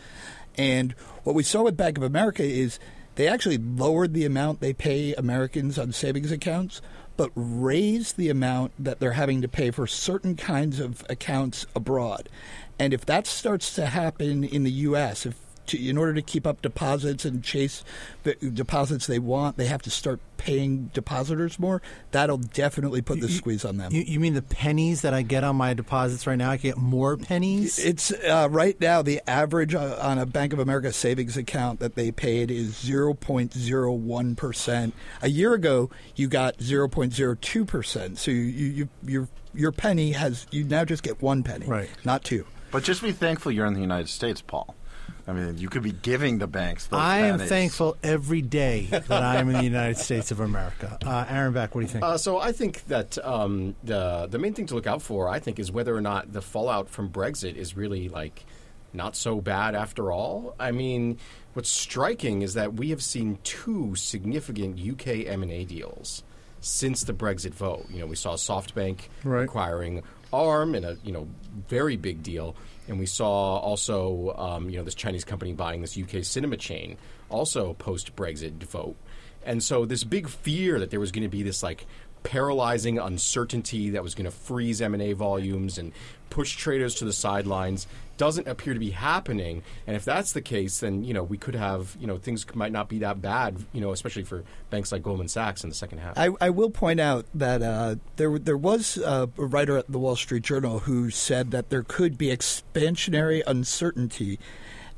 And 0.56 0.92
what 1.24 1.36
we 1.36 1.42
saw 1.42 1.64
with 1.64 1.76
Bank 1.76 1.98
of 1.98 2.04
America 2.04 2.44
is 2.44 2.78
they 3.16 3.28
actually 3.28 3.58
lowered 3.58 4.14
the 4.14 4.26
amount 4.26 4.60
they 4.60 4.74
pay 4.74 5.16
Americans 5.16 5.80
on 5.80 5.92
savings 5.92 6.32
accounts, 6.32 6.84
but 7.20 7.32
raise 7.36 8.14
the 8.14 8.30
amount 8.30 8.72
that 8.80 9.02
they're 9.02 9.12
having 9.12 9.42
to 9.42 9.48
pay 9.50 9.72
for 9.72 9.86
certain 9.86 10.38
kinds 10.38 10.80
of 10.80 11.06
accounts 11.10 11.66
abroad. 11.76 12.30
And 12.80 12.94
if 12.94 13.06
that 13.08 13.28
starts 13.28 13.76
to 13.76 13.88
happen 13.88 14.46
in 14.46 14.64
the 14.64 14.72
U.S., 14.72 15.26
if 15.26 15.36
to, 15.70 15.88
in 15.90 15.98
order 15.98 16.14
to 16.14 16.22
keep 16.22 16.46
up 16.46 16.62
deposits 16.62 17.26
and 17.26 17.44
chase 17.44 17.84
the 18.24 18.36
deposits 18.36 19.08
they 19.08 19.20
want, 19.20 19.58
they 19.58 19.66
have 19.66 19.82
to 19.84 19.90
start 19.90 20.20
paying 20.38 20.90
depositors 20.94 21.60
more. 21.60 21.82
That'll 22.12 22.38
definitely 22.38 23.02
put 23.02 23.20
the 23.20 23.28
You- 23.28 23.34
squeeze 23.34 23.66
on 23.66 23.78
them. 23.78 23.92
You, 23.94 24.02
you 24.02 24.20
mean 24.20 24.34
the 24.36 24.42
pennies 24.42 25.02
that 25.02 25.14
I 25.14 25.22
get 25.22 25.44
on 25.44 25.56
my 25.58 25.74
deposits 25.74 26.26
right 26.28 26.38
now? 26.38 26.50
I 26.52 26.58
can 26.58 26.70
get 26.72 26.78
more 26.78 27.18
pennies. 27.18 27.78
It's 27.80 28.12
uh, 28.12 28.48
right 28.50 28.80
now 28.80 29.02
the 29.02 29.22
average 29.30 29.76
uh, 29.76 29.98
on 30.02 30.18
a 30.18 30.26
Bank 30.26 30.54
of 30.54 30.60
America 30.60 30.94
savings 30.94 31.36
account 31.38 31.80
that 31.82 31.96
they 31.96 32.12
paid 32.12 32.52
is 32.52 32.74
0.01 32.76 34.38
percent. 34.38 34.94
A 35.22 35.30
year 35.30 35.54
ago, 35.54 35.90
you 36.16 36.28
got 36.28 36.58
0.02 36.58 37.68
percent. 37.68 38.18
So 38.18 38.32
you, 38.32 38.42
you, 38.44 38.90
your 39.06 39.28
your 39.54 39.72
penny 39.72 40.12
has 40.12 40.46
you 40.52 40.64
now 40.64 40.86
just 40.86 41.04
get 41.04 41.22
one 41.22 41.44
penny, 41.44 41.66
Right. 41.66 41.90
Not 42.06 42.24
two. 42.24 42.46
But 42.72 42.84
just 42.84 43.02
be 43.02 43.12
thankful 43.12 43.52
you're 43.52 43.66
in 43.66 43.74
the 43.74 43.82
United 43.82 44.10
States, 44.10 44.42
Paul. 44.42 44.76
I 45.28 45.34
mean, 45.34 45.58
you 45.58 45.70
could 45.70 45.84
be 45.84 45.92
giving 45.92 46.38
the 46.40 46.48
banks. 46.48 46.88
Those 46.88 47.00
I 47.00 47.20
am 47.20 47.36
pennies. 47.38 47.50
thankful 47.50 47.98
every 48.04 48.42
day 48.42 48.82
that 48.92 49.12
I 49.12 49.38
am 49.38 49.50
in 49.50 49.56
the 49.58 49.64
United 49.64 49.98
States 49.98 50.32
of 50.32 50.40
America. 50.40 50.98
Uh, 51.06 51.26
Aaron 51.30 51.54
Back, 51.54 51.76
what 51.76 51.82
do 51.82 51.86
you 51.88 51.92
think? 51.92 52.04
Uh, 52.04 52.18
so 52.18 52.40
I 52.40 52.52
think 52.52 52.86
that 52.88 53.18
um, 53.26 53.76
the 53.84 54.28
the 54.30 54.40
main 54.40 54.54
thing 54.54 54.66
to 54.68 54.76
look 54.76 54.88
out 54.88 55.02
for, 55.02 55.28
I 55.30 55.40
think, 55.40 55.60
is 55.60 55.72
whether 55.72 55.96
or 55.96 56.02
not 56.02 56.34
the 56.34 56.42
fallout 56.42 56.90
from 56.90 57.10
Brexit 57.10 57.56
is 57.56 57.76
really 57.76 58.10
like 58.10 58.46
not 58.94 59.16
so 59.16 59.40
bad 59.42 59.76
after 59.76 60.12
all. 60.12 60.56
I 60.60 60.72
mean, 60.72 61.18
what's 61.54 61.70
striking 61.70 62.42
is 62.42 62.56
that 62.56 62.74
we 62.74 62.90
have 62.90 63.04
seen 63.04 63.38
two 63.44 63.96
significant 63.96 64.80
UK 64.80 65.26
M 65.28 65.44
and 65.44 65.52
A 65.52 65.64
deals 65.66 66.24
since 66.62 67.04
the 67.04 67.14
Brexit 67.14 67.54
vote. 67.54 67.86
You 67.92 68.00
know, 68.00 68.06
we 68.08 68.16
saw 68.16 68.34
SoftBank 68.34 69.02
Right. 69.24 69.44
acquiring 69.44 70.04
ARM 70.34 70.76
in 70.76 70.84
a 70.84 70.96
you 71.04 71.12
know 71.12 71.28
very 71.68 71.98
big 71.98 72.22
deal, 72.24 72.56
and 72.90 73.00
we 73.00 73.06
saw 73.06 73.58
also 73.58 74.36
um, 74.38 74.70
you 74.70 74.78
know 74.78 74.84
this 74.84 74.96
Chinese 74.96 75.24
company 75.24 75.54
buying 75.54 75.82
this 75.82 75.98
UK 75.98 76.24
cinema 76.24 76.58
chain 76.58 76.98
also 77.30 77.74
post 77.74 78.16
Brexit 78.16 78.64
vote, 78.64 78.96
and 79.46 79.64
so 79.64 79.86
this 79.86 80.04
big 80.04 80.28
fear 80.28 80.80
that 80.80 80.90
there 80.90 81.00
was 81.00 81.12
going 81.12 81.24
to 81.24 81.30
be 81.30 81.44
this 81.44 81.64
like 81.64 81.86
paralyzing 82.24 83.00
uncertainty 83.00 83.92
that 83.92 84.04
was 84.04 84.14
going 84.14 84.26
to 84.26 84.32
freeze 84.32 84.82
M&A 84.82 85.14
volumes 85.14 85.78
and 85.78 85.94
push 86.30 86.56
traders 86.56 86.96
to 86.96 87.06
the 87.06 87.14
sidelines. 87.14 87.88
Doesn't 88.18 88.48
appear 88.48 88.74
to 88.74 88.80
be 88.80 88.90
happening. 88.92 89.64
And 89.88 89.96
if 89.96 90.04
that's 90.04 90.34
the 90.34 90.42
case 90.42 90.80
then 90.80 91.04
you 91.04 91.14
know 91.14 91.24
we 91.24 91.38
could 91.38 91.56
have 91.56 91.96
you 92.00 92.08
know 92.08 92.18
things 92.18 92.46
might 92.54 92.72
not 92.72 92.90
be 92.90 93.00
that 93.00 93.22
bad 93.22 93.58
you 93.74 93.82
know 93.82 93.92
especially 93.92 94.24
for 94.24 94.44
banks 94.70 94.92
like 94.92 95.04
Goldman 95.04 95.28
Sachs 95.28 95.64
in 95.64 95.70
the 95.70 95.76
second 95.76 96.00
half. 96.00 96.18
I, 96.18 96.30
I 96.42 96.50
will 96.50 96.70
point 96.70 97.00
out 97.00 97.26
that 97.34 97.62
uh, 97.62 97.96
there 98.18 98.38
there 98.38 98.58
was 98.58 98.98
uh, 98.98 99.28
a 99.38 99.46
writer 99.46 99.78
at 99.78 99.92
the 99.92 100.00
Wall 100.00 100.16
Street 100.16 100.44
Journal 100.44 100.80
who 100.80 101.10
said 101.10 101.52
that 101.52 101.70
there 101.70 101.84
could 101.84 102.18
be 102.18 102.28
expansionary 102.28 103.42
uncertainty, 103.48 104.40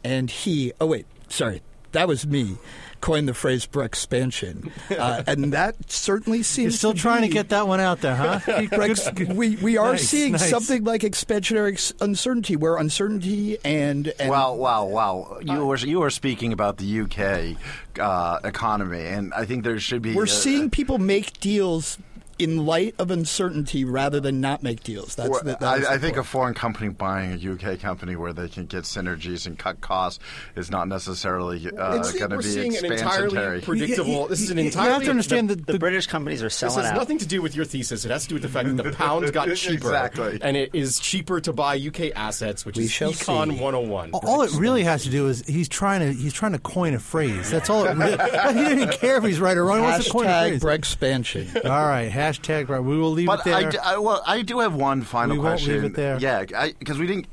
and 0.03 0.29
he 0.29 0.73
oh 0.81 0.87
wait 0.87 1.05
sorry 1.27 1.61
that 1.91 2.07
was 2.07 2.25
me 2.25 2.57
coined 3.01 3.27
the 3.27 3.33
phrase 3.33 3.67
expansion, 3.75 4.71
uh, 4.91 5.23
and 5.25 5.53
that 5.53 5.75
certainly 5.91 6.43
seems 6.43 6.73
You're 6.73 6.77
still 6.77 6.93
to 6.93 6.99
trying 6.99 7.23
to 7.23 7.27
get 7.27 7.49
that 7.49 7.67
one 7.67 7.79
out 7.79 8.01
there, 8.01 8.15
huh? 8.15 8.39
Brex- 8.45 9.35
we 9.35 9.55
we 9.57 9.77
are 9.77 9.93
Nice, 9.93 10.07
seeing 10.07 10.33
nice. 10.33 10.49
something 10.49 10.83
like 10.83 11.01
expansionary 11.01 11.73
ex- 11.73 11.93
uncertainty, 11.99 12.55
where 12.55 12.77
uncertainty 12.77 13.57
and, 13.65 14.13
and 14.19 14.29
Wow, 14.29 14.53
wow, 14.53 14.85
wow! 14.85 15.39
You 15.41 15.65
were 15.65 15.77
you 15.77 15.99
were 15.99 16.11
speaking 16.11 16.53
about 16.53 16.77
the 16.77 17.01
UK 17.01 17.57
uh, 17.99 18.39
economy, 18.47 19.05
and 19.05 19.33
I 19.33 19.45
think 19.45 19.63
there 19.63 19.79
should 19.79 20.01
be. 20.01 20.13
we're 20.13 20.23
uh, 20.23 20.27
seeing 20.27 20.69
people 20.69 20.97
make 20.99 21.39
deals 21.39 21.97
in 22.43 22.65
light 22.65 22.95
of 22.99 23.11
uncertainty 23.11 23.85
rather 23.85 24.19
than 24.19 24.41
not 24.41 24.63
make 24.63 24.83
deals. 24.83 25.15
That's 25.15 25.29
Well, 25.29 25.43
the, 25.43 25.57
that 25.59 25.79
is 25.79 25.85
I, 25.85 25.93
I 25.93 25.97
think 25.97 26.17
a 26.17 26.23
foreign 26.23 26.53
company 26.53 26.89
buying 26.89 27.33
a 27.33 27.53
UK 27.53 27.79
company 27.79 28.15
where 28.15 28.33
they 28.33 28.47
can 28.49 28.65
get 28.65 28.83
synergies 28.83 29.45
and 29.45 29.57
cut 29.57 29.81
costs 29.81 30.19
is 30.55 30.69
not 30.71 30.87
necessarily 30.87 31.67
uh, 31.67 31.97
going 31.97 32.03
to 32.03 32.27
we're 32.29 32.37
be 32.37 32.43
seeing 32.43 32.77
an 32.77 32.85
entirely 32.91 33.35
expansionary. 33.37 33.63
predictable. 33.63 34.27
This 34.27 34.41
is 34.41 34.49
an 34.51 34.57
You- 34.57 34.63
you 34.65 34.71
have 34.71 35.03
to 35.03 35.09
understand 35.09 35.49
that 35.49 35.65
The 35.65 35.73
the, 35.73 35.79
British 35.79 36.07
companies 36.07 36.41
are 36.43 36.49
selling. 36.49 36.69
This 36.69 36.73
selling 36.75 36.85
has 36.85 36.91
out. 36.93 36.97
nothing 37.01 37.17
to 37.19 37.25
do 37.27 37.41
with 37.41 37.55
your 37.55 37.65
thesis. 37.65 38.05
It 38.05 38.11
has 38.11 38.23
to 38.23 38.29
do 38.29 38.35
with 38.35 38.43
the 38.43 38.49
fact 38.49 38.75
that 38.75 38.81
the 38.83 38.91
pound 38.91 39.31
got 39.33 39.47
cheaper, 39.55 39.73
Exactly. 39.87 40.39
and 40.41 40.55
it 40.57 40.71
is 40.73 40.99
cheaper 40.99 41.39
to 41.41 41.53
buy 41.53 41.75
UK 41.77 42.11
assets, 42.15 42.65
which 42.65 42.77
We 42.77 42.85
is 42.85 42.91
shall 42.91 43.11
Econ 43.11 43.51
see. 43.55 43.59
101. 43.61 44.11
all 44.13 44.41
it 44.41 44.51
really 44.55 44.83
has 44.83 45.03
to 45.03 45.09
do 45.09 45.27
is 45.27 45.43
he's 45.45 45.67
trying 45.69 45.99
to 46.01 46.13
he's 46.13 46.33
trying 46.33 46.53
to 46.53 46.59
coin 46.59 46.93
a 46.93 46.99
phrase. 46.99 47.49
That's 47.51 47.69
all. 47.69 47.85
It 47.85 47.95
really, 47.97 48.11
he 48.11 48.17
doesn't 48.17 48.79
even 48.79 48.89
care 48.89 49.17
if 49.17 49.23
he's 49.23 49.39
right 49.39 49.57
or 49.57 49.65
wrong. 49.65 49.79
He 49.79 49.83
wants 49.85 50.11
coin 50.11 50.25
a 50.25 50.29
Hashtag. 50.29 50.59
Brexpansion. 50.61 51.65
All 51.65 51.87
right, 51.87 52.09
hashtag 52.11 52.30
right. 52.69 52.79
We 52.79 52.97
will 52.97 53.11
leave 53.11 53.27
But 53.27 53.39
it 53.41 53.45
there. 53.45 53.55
I, 53.55 53.69
d- 53.69 53.77
I- 53.77 53.97
well, 53.97 54.21
I 54.25 54.41
do 54.41 54.59
have 54.59 54.73
one 54.75 55.01
final 55.01 55.35
We 55.35 55.39
won't 55.39 55.51
question. 55.59 55.73
leave 55.73 55.83
it 55.85 55.95
there. 55.95 56.17
Yeah, 56.19 56.43
because 56.79 56.97
we 56.99 57.07
didn't. 57.07 57.27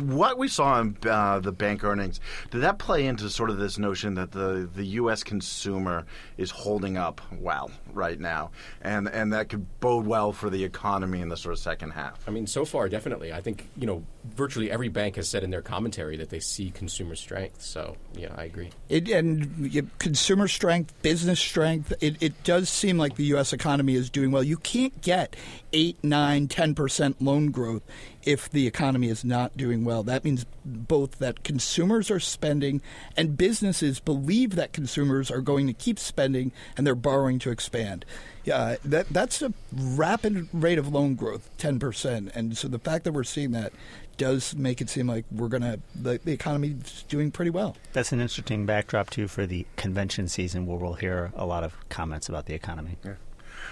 What 0.00 0.38
we 0.38 0.48
saw 0.48 0.80
in 0.80 0.96
uh, 1.06 1.40
the 1.40 1.52
bank 1.52 1.84
earnings 1.84 2.20
did 2.50 2.62
that 2.62 2.78
play 2.78 3.04
into 3.04 3.28
sort 3.28 3.50
of 3.50 3.58
this 3.58 3.76
notion 3.76 4.14
that 4.14 4.32
the, 4.32 4.66
the 4.74 4.84
U.S. 5.02 5.22
consumer 5.22 6.06
is 6.38 6.50
holding 6.50 6.96
up 6.96 7.20
well 7.38 7.70
right 7.92 8.18
now, 8.18 8.50
and 8.80 9.08
and 9.10 9.30
that 9.34 9.50
could 9.50 9.66
bode 9.80 10.06
well 10.06 10.32
for 10.32 10.48
the 10.48 10.64
economy 10.64 11.20
in 11.20 11.28
the 11.28 11.36
sort 11.36 11.52
of 11.52 11.58
second 11.58 11.90
half. 11.90 12.26
I 12.26 12.30
mean, 12.30 12.46
so 12.46 12.64
far, 12.64 12.88
definitely. 12.88 13.30
I 13.30 13.42
think 13.42 13.68
you 13.76 13.86
know, 13.86 14.04
virtually 14.34 14.70
every 14.70 14.88
bank 14.88 15.16
has 15.16 15.28
said 15.28 15.42
in 15.42 15.50
their 15.50 15.62
commentary 15.62 16.16
that 16.16 16.30
they 16.30 16.40
see 16.40 16.70
consumer 16.70 17.14
strength. 17.14 17.62
So, 17.62 17.96
yeah, 18.14 18.34
I 18.36 18.44
agree. 18.44 18.70
It, 18.88 19.08
and 19.08 19.90
consumer 19.98 20.48
strength, 20.48 20.94
business 21.02 21.40
strength, 21.40 21.92
it, 22.00 22.22
it 22.22 22.44
does 22.44 22.68
seem 22.68 22.98
like 22.98 23.16
the 23.16 23.24
U.S. 23.24 23.52
economy 23.52 23.94
is 23.94 24.10
doing 24.10 24.30
well. 24.30 24.42
You 24.42 24.56
can't 24.56 25.00
get 25.02 25.36
8, 25.72 26.02
9, 26.02 26.48
10% 26.48 27.14
loan 27.20 27.50
growth 27.50 27.82
if 28.22 28.50
the 28.50 28.66
economy 28.66 29.08
is 29.08 29.24
not 29.24 29.56
doing 29.56 29.84
well. 29.84 30.02
That 30.02 30.24
means 30.24 30.44
both 30.64 31.18
that 31.18 31.44
consumers 31.44 32.10
are 32.10 32.20
spending 32.20 32.82
and 33.16 33.36
businesses 33.36 34.00
believe 34.00 34.54
that 34.56 34.72
consumers 34.72 35.30
are 35.30 35.40
going 35.40 35.66
to 35.66 35.72
keep 35.72 35.98
spending 35.98 36.52
and 36.76 36.86
they're 36.86 36.94
borrowing 36.94 37.38
to 37.40 37.50
expand. 37.50 38.04
Yeah, 38.48 38.76
that, 38.84 39.10
that's 39.10 39.42
a 39.42 39.52
rapid 39.74 40.48
rate 40.54 40.78
of 40.78 40.88
loan 40.88 41.16
growth, 41.16 41.50
10%. 41.58 42.34
And 42.34 42.56
so 42.56 42.66
the 42.66 42.78
fact 42.78 43.04
that 43.04 43.12
we're 43.12 43.24
seeing 43.24 43.52
that 43.52 43.74
does 44.16 44.54
make 44.56 44.80
it 44.80 44.88
seem 44.88 45.06
like 45.06 45.26
we're 45.30 45.48
going 45.48 45.62
to, 45.62 45.80
the, 45.94 46.18
the 46.24 46.32
economy's 46.32 47.04
doing 47.08 47.30
pretty 47.30 47.50
well. 47.50 47.76
That's 47.92 48.10
an 48.10 48.20
interesting 48.20 48.64
backdrop 48.64 49.10
too 49.10 49.28
for 49.28 49.46
the 49.46 49.66
convention 49.76 50.28
season, 50.28 50.64
where 50.64 50.78
we'll 50.78 50.94
hear 50.94 51.30
a 51.36 51.44
lot 51.44 51.62
of 51.62 51.74
comments 51.90 52.28
about 52.30 52.46
the 52.46 52.54
economy. 52.54 52.96
And 53.04 53.16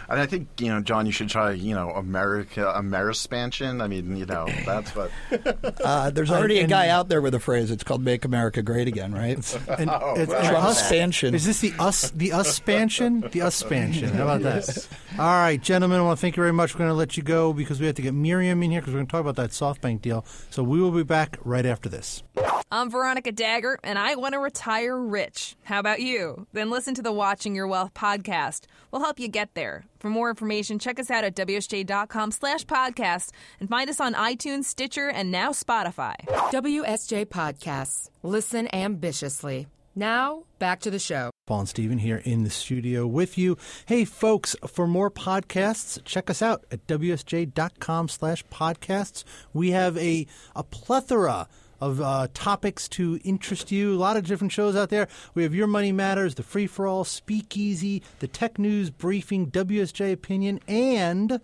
I 0.08 0.26
think 0.26 0.48
you 0.60 0.68
know, 0.68 0.80
John, 0.80 1.06
you 1.06 1.12
should 1.12 1.28
try 1.28 1.52
you 1.52 1.74
know 1.74 1.90
America 1.90 2.72
Amerispansion. 2.76 3.82
I 3.82 3.88
mean, 3.88 4.16
you 4.16 4.26
know, 4.26 4.46
that's 4.64 4.94
what. 4.94 5.10
Uh, 5.86 6.10
there's 6.10 6.30
already 6.30 6.58
a 6.58 6.66
guy 6.66 6.88
out 6.88 7.08
there 7.08 7.20
with 7.20 7.34
a 7.34 7.38
phrase. 7.38 7.70
It's 7.70 7.84
called 7.84 8.02
"Make 8.02 8.24
America 8.24 8.62
Great 8.62 8.88
Again," 8.88 9.12
right? 9.12 9.36
And 9.78 9.90
Oh, 9.96 10.14
it's 10.16 10.32
Trump-spansion. 10.32 11.34
Is 11.34 11.44
this 11.46 11.60
the 11.60 11.72
us 11.78 12.10
the 12.10 12.30
uspansion? 12.30 13.20
The 13.20 13.40
uspansion. 13.40 14.10
How 14.10 14.24
about 14.24 14.42
that? 14.42 14.88
All 15.18 15.26
right, 15.26 15.60
gentlemen. 15.60 15.98
I 15.98 16.02
want 16.02 16.18
to 16.18 16.20
thank 16.20 16.36
you 16.36 16.42
very 16.42 16.52
much. 16.52 16.74
We're 16.74 16.78
going 16.78 16.90
to 16.90 16.94
let 16.94 17.16
you 17.16 17.22
go 17.22 17.52
because 17.52 17.80
we 17.80 17.86
have 17.86 17.94
to 17.96 18.02
get 18.02 18.14
Miriam 18.14 18.62
in 18.62 18.70
here 18.70 18.80
because 18.80 18.94
we're 18.94 18.98
going 19.00 19.06
to 19.06 19.12
talk 19.12 19.20
about 19.20 19.36
that 19.36 19.50
SoftBank 19.50 20.02
deal. 20.02 20.24
So 20.50 20.62
we 20.62 20.80
will 20.80 20.90
be 20.90 21.02
back 21.04 21.38
right 21.44 21.66
after 21.66 21.88
this. 21.88 22.22
I'm 22.70 22.90
Veronica 22.90 23.32
Dagher, 23.32 23.76
and 23.84 23.98
I 23.98 24.16
want 24.16 24.32
to 24.32 24.40
retire 24.40 24.98
rich. 25.00 25.54
How 25.62 25.78
about 25.78 26.00
you? 26.00 26.46
Then 26.52 26.68
listen 26.68 26.94
to 26.96 27.02
the 27.02 27.12
Watching 27.12 27.54
Your 27.54 27.68
Wealth 27.68 27.94
podcast. 27.94 28.62
We'll 28.96 29.04
help 29.04 29.20
you 29.20 29.28
get 29.28 29.52
there. 29.52 29.84
For 29.98 30.08
more 30.08 30.30
information, 30.30 30.78
check 30.78 30.98
us 30.98 31.10
out 31.10 31.22
at 31.22 31.36
WSJ.com 31.36 32.30
slash 32.30 32.64
podcast 32.64 33.28
and 33.60 33.68
find 33.68 33.90
us 33.90 34.00
on 34.00 34.14
iTunes, 34.14 34.64
Stitcher, 34.64 35.10
and 35.10 35.30
now 35.30 35.50
Spotify. 35.50 36.14
WSJ 36.50 37.26
Podcasts. 37.26 38.08
Listen 38.22 38.74
ambitiously. 38.74 39.66
Now, 39.94 40.44
back 40.58 40.80
to 40.80 40.90
the 40.90 40.98
show. 40.98 41.30
Paul 41.46 41.60
and 41.60 41.68
Stephen 41.68 41.98
here 41.98 42.22
in 42.24 42.44
the 42.44 42.48
studio 42.48 43.06
with 43.06 43.36
you. 43.36 43.58
Hey, 43.84 44.06
folks, 44.06 44.56
for 44.66 44.86
more 44.86 45.10
podcasts, 45.10 46.02
check 46.06 46.30
us 46.30 46.40
out 46.40 46.64
at 46.70 46.86
WSJ.com 46.86 48.08
slash 48.08 48.46
podcasts. 48.46 49.24
We 49.52 49.72
have 49.72 49.98
a, 49.98 50.26
a 50.54 50.64
plethora 50.64 51.48
of 51.80 52.00
uh, 52.00 52.28
topics 52.34 52.88
to 52.88 53.18
interest 53.24 53.70
you. 53.70 53.94
A 53.94 53.98
lot 53.98 54.16
of 54.16 54.26
different 54.26 54.52
shows 54.52 54.76
out 54.76 54.88
there. 54.90 55.08
We 55.34 55.42
have 55.42 55.54
Your 55.54 55.66
Money 55.66 55.92
Matters, 55.92 56.34
The 56.34 56.42
Free 56.42 56.66
for 56.66 56.86
All, 56.86 57.04
Speakeasy, 57.04 58.02
The 58.20 58.28
Tech 58.28 58.58
News 58.58 58.90
Briefing, 58.90 59.50
WSJ 59.50 60.12
Opinion, 60.12 60.60
and 60.66 61.40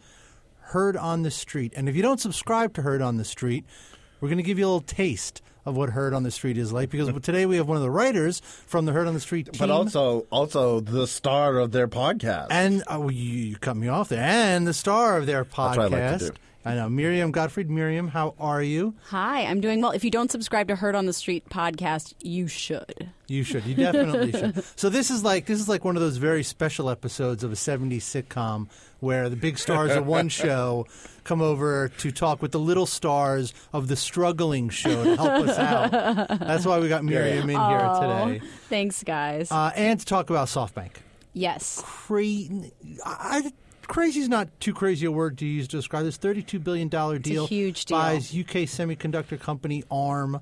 Heard 0.61 0.97
on 0.97 1.23
the 1.23 1.31
Street. 1.31 1.73
And 1.77 1.89
if 1.89 1.97
you 1.97 2.03
don't 2.03 2.21
subscribe 2.21 2.73
to 2.75 2.83
Heard 2.83 3.03
on 3.03 3.17
the 3.19 3.25
Street, 3.25 3.65
we're 4.21 4.29
going 4.29 4.39
to 4.39 4.43
give 4.45 4.59
you 4.59 4.65
a 4.65 4.69
little 4.69 4.81
taste 4.81 5.43
of 5.65 5.77
what 5.77 5.91
Heard 5.91 6.13
on 6.15 6.23
the 6.23 6.31
Street 6.31 6.59
is 6.59 6.73
like 6.73 6.91
because 6.91 7.13
today 7.23 7.47
we 7.47 7.57
have 7.57 7.69
one 7.69 7.77
of 7.77 7.83
the 7.83 7.91
writers 7.91 8.41
from 8.41 8.85
the 8.85 8.93
Heard 8.93 9.07
on 9.07 9.15
the 9.15 9.21
Street 9.21 9.53
team. 9.53 9.59
but 9.59 9.71
also 9.71 10.27
also 10.31 10.81
the 10.81 11.07
star 11.07 11.59
of 11.59 11.73
their 11.73 11.89
podcast. 11.89 12.49
And 12.51 12.83
oh, 12.89 13.09
you, 13.09 13.23
you 13.23 13.57
cut 13.57 13.77
me 13.77 13.89
off 13.89 14.09
there. 14.09 14.23
And 14.23 14.67
the 14.67 14.75
star 14.75 15.19
of 15.19 15.27
their 15.27 15.45
That's 15.45 15.57
what 15.57 15.79
I 15.79 15.83
like 15.83 15.91
to 15.91 15.97
podcast 15.97 16.19
do. 16.31 16.37
I 16.65 16.75
know. 16.77 16.89
Miriam 16.89 17.33
Gottfried. 17.33 17.69
Miriam, 17.69 18.07
how 18.07 18.35
are 18.39 18.63
you? 18.63 18.95
Hi, 19.09 19.43
I'm 19.47 19.61
doing 19.61 19.81
well. 19.81 19.91
If 19.91 20.05
you 20.05 20.11
don't 20.13 20.31
subscribe 20.31 20.69
to 20.69 20.77
Heard 20.77 20.95
on 20.95 21.07
the 21.07 21.13
Street 21.13 21.49
podcast, 21.49 22.15
you 22.21 22.47
should. 22.47 23.11
You 23.27 23.43
should. 23.43 23.65
You 23.67 23.75
definitely 23.75 24.31
should. 24.31 24.63
So 24.77 24.89
this 24.89 25.11
is 25.11 25.25
like 25.25 25.47
this 25.47 25.59
is 25.59 25.69
like 25.69 25.85
one 25.85 25.97
of 25.97 26.03
those 26.03 26.19
very 26.19 26.45
special 26.45 26.89
episodes 26.89 27.43
of 27.43 27.51
a 27.51 27.57
'70s 27.57 28.03
sitcom 28.03 28.69
where 29.01 29.29
the 29.29 29.35
big 29.37 29.59
stars 29.59 29.91
of 29.91 30.07
one 30.07 30.29
show 30.43 30.87
come 31.25 31.41
over 31.43 31.89
to 31.99 32.13
talk 32.13 32.41
with 32.43 32.53
the 32.53 32.61
little 32.61 32.87
stars 32.87 33.53
of 33.73 33.89
the 33.89 33.97
struggling 33.97 34.69
show 34.69 35.03
to 35.03 35.17
help 35.17 35.49
us 35.49 35.59
out. 35.59 35.91
That's 36.39 36.65
why 36.65 36.79
we 36.79 36.89
got 36.89 37.03
Miriam 37.05 37.51
in 37.51 37.59
here 37.59 37.91
today, 38.01 38.41
Thanks, 38.69 39.03
guys. 39.03 39.51
uh, 39.51 39.73
and 39.75 39.99
to 39.99 40.07
talk 40.07 40.31
about 40.31 40.47
SoftBank. 40.47 40.93
yes. 41.33 41.83
Cra- 41.85 42.23
I, 43.05 43.51
crazy 43.89 44.21
is 44.21 44.29
not 44.29 44.49
too 44.61 44.73
crazy 44.75 45.07
a 45.07 45.11
word 45.13 45.39
to 45.39 45.47
use 45.47 45.69
to 45.69 45.77
describe 45.77 46.05
this. 46.05 46.17
Thirty-two 46.17 46.59
billion 46.59 46.89
dollar 46.89 47.19
deal 47.19 47.47
huge 47.47 47.85
deal. 47.87 47.99
buys 47.99 48.31
UK 48.35 48.67
semiconductor 48.69 49.39
company 49.41 49.85
ARM. 49.91 50.41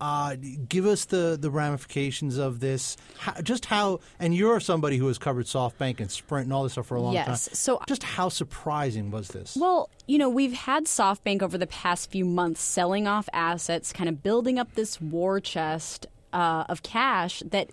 Uh, 0.00 0.36
give 0.68 0.86
us 0.86 1.06
the, 1.06 1.36
the 1.40 1.50
ramifications 1.50 2.38
of 2.38 2.60
this. 2.60 2.96
How, 3.18 3.32
just 3.42 3.64
how, 3.64 3.98
and 4.20 4.32
you're 4.32 4.60
somebody 4.60 4.96
who 4.96 5.08
has 5.08 5.18
covered 5.18 5.46
SoftBank 5.46 5.98
and 5.98 6.08
Sprint 6.08 6.44
and 6.44 6.52
all 6.52 6.62
this 6.62 6.70
stuff 6.74 6.86
for 6.86 6.94
a 6.94 7.00
long 7.00 7.14
Yes. 7.14 7.26
time. 7.26 7.54
So- 7.54 7.80
just 7.88 8.04
how 8.04 8.28
surprising 8.28 9.10
was 9.10 9.26
this? 9.26 9.56
Well, 9.60 9.90
you 10.06 10.16
know, 10.18 10.28
we've 10.28 10.52
had 10.52 10.84
SoftBank 10.84 11.42
over 11.42 11.58
the 11.58 11.66
past 11.66 12.12
few 12.12 12.24
months 12.24 12.60
selling 12.60 13.08
off 13.08 13.28
assets, 13.32 13.92
kind 13.92 14.08
of 14.08 14.22
building 14.22 14.56
up 14.56 14.72
this 14.76 15.00
war 15.00 15.40
chest 15.40 16.06
uh, 16.32 16.62
of 16.68 16.84
cash 16.84 17.42
that, 17.50 17.70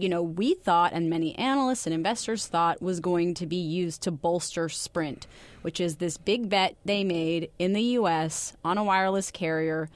you 0.00 0.08
know, 0.08 0.22
we 0.22 0.54
thought, 0.54 0.92
and 0.92 1.08
many 1.10 1.36
analysts 1.36 1.86
and 1.86 1.94
investors 1.94 2.46
thought, 2.46 2.80
was 2.82 3.00
going 3.00 3.34
to 3.34 3.46
be 3.46 3.56
used 3.56 4.02
to 4.02 4.10
bolster 4.10 4.68
Sprint, 4.68 5.26
which 5.62 5.80
is 5.80 5.96
this 5.96 6.16
big 6.16 6.48
bet 6.48 6.76
they 6.84 7.04
made 7.04 7.50
in 7.58 7.72
the 7.72 7.82
U.S. 7.82 8.52
on 8.64 8.78
a 8.78 8.84
wireless 8.84 9.30
carrier 9.30 9.88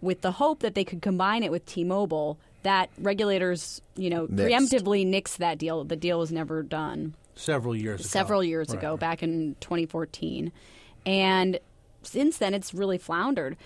with 0.00 0.20
the 0.22 0.32
hope 0.32 0.60
that 0.60 0.74
they 0.74 0.84
could 0.84 1.02
combine 1.02 1.42
it 1.42 1.50
with 1.50 1.66
T-Mobile. 1.66 2.38
That 2.62 2.90
regulators, 2.98 3.80
you 3.96 4.10
know, 4.10 4.26
Nixed. 4.26 4.50
preemptively 4.50 5.06
nixed 5.06 5.38
that 5.38 5.56
deal. 5.58 5.82
The 5.84 5.96
deal 5.96 6.18
was 6.18 6.30
never 6.30 6.62
done 6.62 7.14
several 7.34 7.74
years 7.74 8.00
ago. 8.00 8.06
several 8.08 8.44
years 8.44 8.68
Right, 8.68 8.78
ago, 8.78 8.90
right. 8.90 9.00
back 9.00 9.22
in 9.22 9.56
2014. 9.60 10.52
And 11.06 11.58
since 12.02 12.36
then, 12.36 12.52
it's 12.52 12.74
really 12.74 12.98
floundered. 12.98 13.56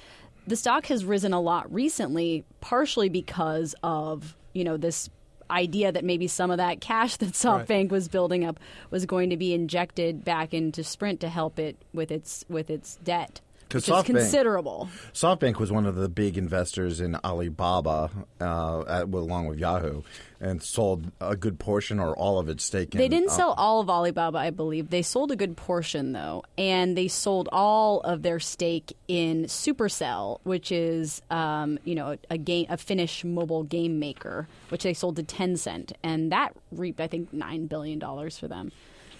The 0.46 0.54
stock 0.56 0.86
has 0.86 1.04
risen 1.04 1.32
a 1.32 1.40
lot 1.40 1.72
recently, 1.74 2.44
partially 2.60 3.08
because 3.08 3.74
of 3.82 4.36
you 4.52 4.62
know 4.62 4.76
this 4.76 5.10
idea 5.50 5.92
that 5.92 6.04
maybe 6.04 6.26
some 6.26 6.50
of 6.50 6.58
that 6.58 6.80
cash 6.80 7.16
that 7.18 7.32
SoftBank 7.32 7.90
was 7.90 8.08
building 8.08 8.44
up 8.44 8.58
was 8.90 9.06
going 9.06 9.30
to 9.30 9.36
be 9.36 9.54
injected 9.54 10.24
back 10.24 10.54
into 10.54 10.84
Sprint 10.84 11.20
to 11.20 11.28
help 11.28 11.58
it 11.58 11.76
with 11.92 12.10
its 12.10 12.44
with 12.48 12.70
its 12.70 12.96
debt, 13.04 13.40
'Cause 13.74 13.88
which 13.88 13.88
is 13.88 13.94
SoftBank- 14.04 14.20
considerable. 14.20 14.88
SoftBank 15.12 15.58
was 15.58 15.70
one 15.72 15.84
of 15.86 15.96
the 15.96 16.08
big 16.08 16.38
investors 16.38 17.00
in 17.00 17.16
Alibaba, 17.24 18.10
uh, 18.40 18.82
at, 18.88 19.02
along 19.04 19.46
with 19.48 19.58
Yahoo, 19.58 20.02
and 20.40 20.62
sold 20.62 21.10
a 21.20 21.34
good 21.36 21.58
portion 21.58 21.98
or 21.98 22.14
all 22.16 22.38
of 22.38 22.48
its 22.48 22.62
stake. 22.64 22.90
They 22.92 23.06
in, 23.06 23.10
didn't 23.10 23.30
uh, 23.30 23.32
sell 23.32 23.52
all 23.52 23.80
of 23.80 23.90
Alibaba, 23.90 24.38
I 24.38 24.50
believe. 24.50 24.90
They 24.90 25.02
sold 25.02 25.30
a 25.32 25.36
good 25.36 25.56
portion, 25.56 26.12
though, 26.12 26.42
and 26.58 26.96
they 26.96 27.08
sold 27.08 27.48
all 27.52 28.00
of 28.00 28.22
their 28.22 28.38
stake 28.40 28.96
in 29.08 29.44
Supercell, 29.46 30.38
which 30.44 30.70
is, 30.70 31.22
um, 31.30 31.78
you 31.84 31.94
know, 31.94 32.16
a 32.30 32.38
game, 32.38 32.66
a 32.68 32.76
Finnish 32.76 33.24
mobile 33.24 33.62
game 33.64 33.98
maker, 33.98 34.46
which 34.68 34.82
they 34.82 34.94
sold 34.94 35.16
to 35.16 35.22
Tencent, 35.22 35.92
and 36.02 36.30
that 36.30 36.54
reaped, 36.70 37.00
I 37.00 37.06
think, 37.08 37.32
nine 37.32 37.66
billion 37.66 37.98
dollars 37.98 38.38
for 38.38 38.48
them. 38.48 38.70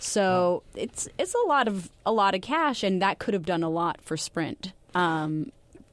So 0.04 0.62
it's 0.74 1.08
it's 1.18 1.34
a 1.34 1.48
lot 1.48 1.66
of 1.66 1.90
a 2.04 2.12
lot 2.12 2.34
of 2.34 2.42
cash, 2.42 2.82
and 2.82 3.00
that 3.02 3.18
could 3.18 3.34
have 3.34 3.46
done 3.46 3.62
a 3.62 3.70
lot 3.70 4.00
for 4.02 4.16
Sprint. 4.16 4.72
Um, 4.94 5.50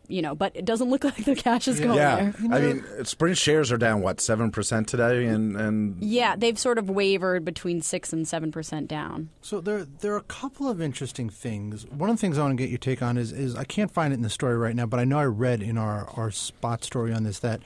you 0.08 0.22
know, 0.22 0.36
but 0.36 0.54
it 0.54 0.66
doesn't 0.66 0.90
look 0.90 1.04
like 1.06 1.24
the 1.24 1.36
cash 1.36 1.70
is 1.70 1.80
going 1.80 1.96
Yeah, 1.96 2.32
there. 2.32 2.34
I 2.52 2.60
mean, 2.60 3.06
Sprint 3.06 3.38
shares 3.38 3.72
are 3.72 3.78
down 3.78 4.02
what 4.02 4.20
seven 4.20 4.52
percent 4.52 4.90
today, 4.90 5.26
and 5.26 5.56
and 5.56 6.04
Yeah, 6.04 6.36
they've 6.36 6.60
sort 6.60 6.78
of 6.78 6.90
wavered 6.90 7.46
between 7.46 7.82
six 7.82 8.12
and 8.12 8.28
seven 8.28 8.52
percent 8.52 8.90
down. 8.90 9.30
So 9.42 9.62
there, 9.62 9.86
there 9.86 10.14
are 10.14 10.18
a 10.18 10.24
couple 10.24 10.68
of 10.68 10.82
interesting 10.82 11.30
things. 11.30 11.88
One 11.88 12.10
of 12.10 12.18
the 12.18 12.20
things 12.22 12.38
I 12.38 12.42
want 12.42 12.58
to 12.58 12.62
get 12.62 12.70
your 12.70 12.80
take 12.80 13.02
on 13.02 13.18
is, 13.18 13.32
is 13.32 13.56
I 13.56 13.64
can't 13.64 13.90
find 13.90 14.12
it 14.12 14.18
in 14.18 14.22
the 14.24 14.30
story 14.30 14.58
right 14.58 14.76
now, 14.76 14.86
but 14.86 15.00
I 15.00 15.06
know 15.06 15.20
I 15.20 15.26
read 15.26 15.62
in 15.64 15.78
our, 15.78 16.10
our 16.18 16.32
spot 16.32 16.84
story 16.84 17.14
on 17.14 17.24
this 17.24 17.40
that 17.40 17.62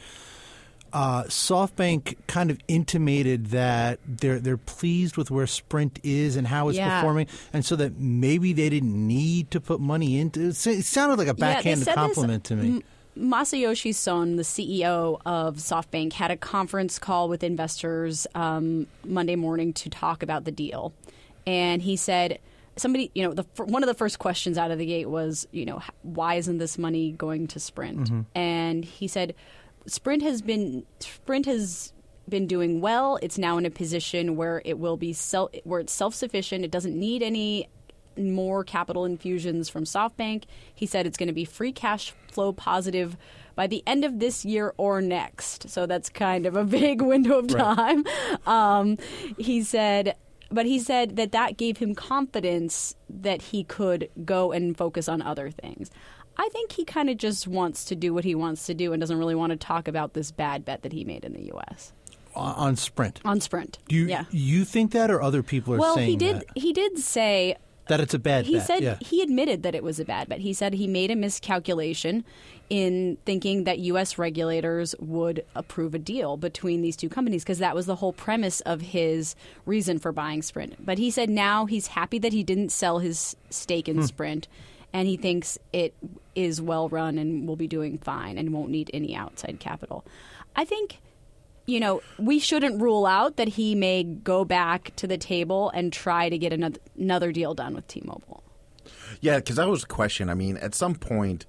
uh, 0.96 1.24
SoftBank 1.26 2.16
kind 2.28 2.50
of 2.50 2.58
intimated 2.70 3.48
that 3.48 4.00
they're 4.08 4.40
they're 4.40 4.56
pleased 4.58 5.18
with 5.18 5.30
where 5.30 5.46
Sprint 5.46 6.00
is 6.04 6.38
and 6.38 6.48
how 6.48 6.70
it's 6.70 6.78
Yeah. 6.78 7.00
performing, 7.02 7.28
and 7.54 7.66
so 7.66 7.76
that 7.76 8.00
maybe 8.00 8.54
they 8.54 8.70
didn't 8.70 8.96
need 9.08 9.52
to 9.52 9.60
put 9.60 9.80
money 9.82 10.18
into 10.18 10.40
it. 10.48 10.66
It 10.66 10.86
sounded 10.86 11.18
like 11.20 11.28
a 11.28 11.36
Yeah, 11.38 11.54
backhanded 11.54 11.86
this- 11.88 11.94
compliment 11.94 12.44
to 12.46 12.56
me. 12.56 12.84
Masayoshi 13.18 13.94
Son, 13.94 14.36
the 14.38 14.44
CEO 14.44 15.20
of 15.26 15.58
SoftBank, 15.58 16.14
had 16.14 16.32
a 16.32 16.38
conference 16.38 16.98
call 17.00 17.30
with 17.30 17.44
investors 17.44 18.28
um, 18.36 18.88
Monday 19.06 19.36
morning 19.36 19.72
to 19.74 19.90
talk 19.90 20.22
about 20.24 20.46
the 20.46 20.52
deal, 20.52 20.94
and 21.46 21.82
he 21.82 21.96
said. 21.96 22.40
Somebody, 22.78 23.10
you 23.16 23.24
know, 23.24 23.34
the, 23.34 23.46
one 23.64 23.84
of 23.84 23.88
the 23.88 23.94
first 23.94 24.20
questions 24.20 24.58
out 24.58 24.70
of 24.70 24.78
the 24.78 24.86
gate 24.86 25.06
was, 25.10 25.48
you 25.54 25.64
know, 25.66 25.82
why 26.02 26.36
isn't 26.36 26.58
this 26.58 26.78
money 26.78 27.14
going 27.14 27.48
to 27.48 27.58
Sprint? 27.58 28.12
And 28.36 28.84
he 28.84 29.08
said, 29.08 29.34
Sprint 29.88 30.24
has 30.24 30.42
been 30.42 30.86
Sprint 31.00 31.46
has 31.46 31.94
been 32.28 32.48
doing 32.48 32.82
well. 32.82 33.20
It's 33.22 33.38
now 33.38 33.58
in 33.58 33.66
a 33.66 33.70
position 33.70 34.36
where 34.36 34.62
it 34.66 34.80
will 34.80 34.98
be 34.98 35.14
self, 35.14 35.52
where 35.64 35.80
it's 35.80 35.94
self 35.94 36.16
sufficient. 36.16 36.66
It 36.66 36.72
doesn't 36.72 36.98
need 36.98 37.22
any 37.22 37.70
more 38.18 38.64
capital 38.64 39.06
infusions 39.06 39.70
from 39.70 39.84
SoftBank. 39.84 40.46
He 40.74 40.86
said 40.86 41.06
it's 41.06 41.18
going 41.18 41.28
to 41.28 41.34
be 41.34 41.46
free 41.46 41.72
cash 41.72 42.14
flow 42.32 42.54
positive 42.54 43.18
by 43.56 43.68
the 43.68 43.84
end 43.86 44.06
of 44.06 44.20
this 44.20 44.46
year 44.46 44.74
or 44.78 45.02
next. 45.02 45.70
So 45.70 45.86
that's 45.86 46.10
kind 46.10 46.46
of 46.46 46.56
a 46.56 46.64
big 46.66 47.02
window 47.02 47.40
of 47.40 47.48
time. 47.48 48.04
Um, 48.46 48.98
he 49.38 49.64
said. 49.64 50.16
But 50.52 50.68
he 50.68 50.78
said 50.78 51.16
that 51.16 51.32
that 51.32 51.58
gave 51.58 51.78
him 51.78 51.96
confidence 51.96 52.96
that 53.10 53.42
he 53.42 53.64
could 53.64 54.10
go 54.24 54.52
and 54.52 54.78
focus 54.78 55.10
on 55.10 55.24
other 55.24 55.50
things. 55.50 55.90
I 56.38 56.50
think 56.52 56.72
he 56.74 56.84
kind 56.86 57.10
of 57.10 57.18
just 57.18 57.48
wants 57.48 57.86
to 57.86 57.96
do 57.96 58.14
what 58.14 58.24
he 58.24 58.36
wants 58.36 58.66
to 58.68 58.74
do 58.74 58.94
and 58.94 59.00
doesn't 59.00 59.18
really 59.18 59.36
want 59.36 59.52
to 59.52 59.58
talk 59.58 59.88
about 59.88 60.14
this 60.14 60.32
bad 60.32 60.66
bet 60.66 60.82
that 60.84 60.92
he 60.94 61.04
made 61.04 61.24
in 61.24 61.34
the 61.34 61.44
U.S. 61.44 61.94
on 62.36 62.76
Sprint. 62.76 63.22
on 63.24 63.40
Sprint. 63.42 63.80
Do 63.88 63.96
you 63.96 64.06
yeah. 64.08 64.26
you 64.32 64.66
think 64.66 64.92
that, 64.92 65.10
or 65.10 65.22
other 65.22 65.42
people 65.44 65.74
are 65.74 65.78
Well, 65.78 65.96
saying 65.96 66.10
he 66.10 66.16
did. 66.18 66.36
that? 66.38 66.46
He 66.56 66.74
did 66.74 66.98
say 67.00 67.56
that 67.88 68.00
it's 68.02 68.14
a 68.14 68.20
bad 68.20 68.46
he 68.46 68.56
bet? 68.58 68.66
said 68.68 68.84
yeah. 68.84 68.98
he 69.00 69.22
admitted 69.22 69.64
that 69.64 69.76
it 69.76 69.84
was 69.84 70.00
a 70.00 70.06
bad 70.06 70.28
bet. 70.28 70.40
He 70.40 70.54
said 70.54 70.74
he 70.74 70.88
made 70.88 71.12
a 71.12 71.16
miscalculation 71.16 72.26
in 72.70 73.18
thinking 73.26 73.64
that 73.66 73.78
U.S. 73.80 74.18
regulators 74.18 74.96
would 75.00 75.46
approve 75.56 75.94
a 75.94 76.00
deal 76.00 76.36
between 76.36 76.82
these 76.82 76.96
two 76.98 77.10
companies 77.10 77.44
because 77.44 77.60
that 77.60 77.76
was 77.76 77.86
the 77.86 77.96
whole 77.98 78.12
premise 78.12 78.60
of 78.62 78.82
his 78.82 79.36
reason 79.68 80.00
for 80.00 80.12
buying 80.12 80.42
Sprint. 80.42 80.84
But 80.84 80.98
he 80.98 81.12
said 81.12 81.30
now 81.30 81.68
he's 81.68 81.88
happy 81.88 82.18
that 82.20 82.34
he 82.34 82.44
didn't 82.44 82.70
sell 82.70 83.00
his 83.00 83.36
stake 83.52 83.86
Hmm. 83.86 84.00
in 84.00 84.08
Sprint, 84.08 84.48
and 84.96 85.10
he 85.10 85.18
thinks 85.18 85.60
it 85.74 85.94
is 86.36 86.62
well 86.62 86.88
run 86.88 87.18
and 87.18 87.46
will 87.46 87.58
be 87.58 87.68
doing 87.68 87.98
fine 87.98 88.38
and 88.38 88.54
won't 88.54 88.70
need 88.70 88.90
any 88.94 89.14
outside 89.14 89.58
capital. 89.60 90.06
I 90.56 90.64
think 90.64 91.02
you 91.68 91.80
know, 91.80 92.04
we 92.20 92.38
shouldn't 92.38 92.80
rule 92.80 93.08
out 93.08 93.38
that 93.38 93.48
he 93.48 93.74
may 93.74 94.04
go 94.04 94.46
back 94.46 94.96
to 94.98 95.08
the 95.08 95.18
table 95.18 95.72
and 95.72 95.92
try 95.92 96.30
to 96.30 96.38
get 96.38 96.54
another, 96.54 96.80
another 96.96 97.32
deal 97.32 97.56
done 97.56 97.74
with 97.74 97.88
T-Mobile. 97.88 98.44
Yeah, 99.20 99.38
because 99.38 99.56
that 99.56 99.68
was 99.68 99.84
a 99.84 99.88
question. 99.88 100.30
I 100.30 100.36
mean, 100.36 100.58
at 100.58 100.76
some 100.76 100.94
point, 100.94 101.48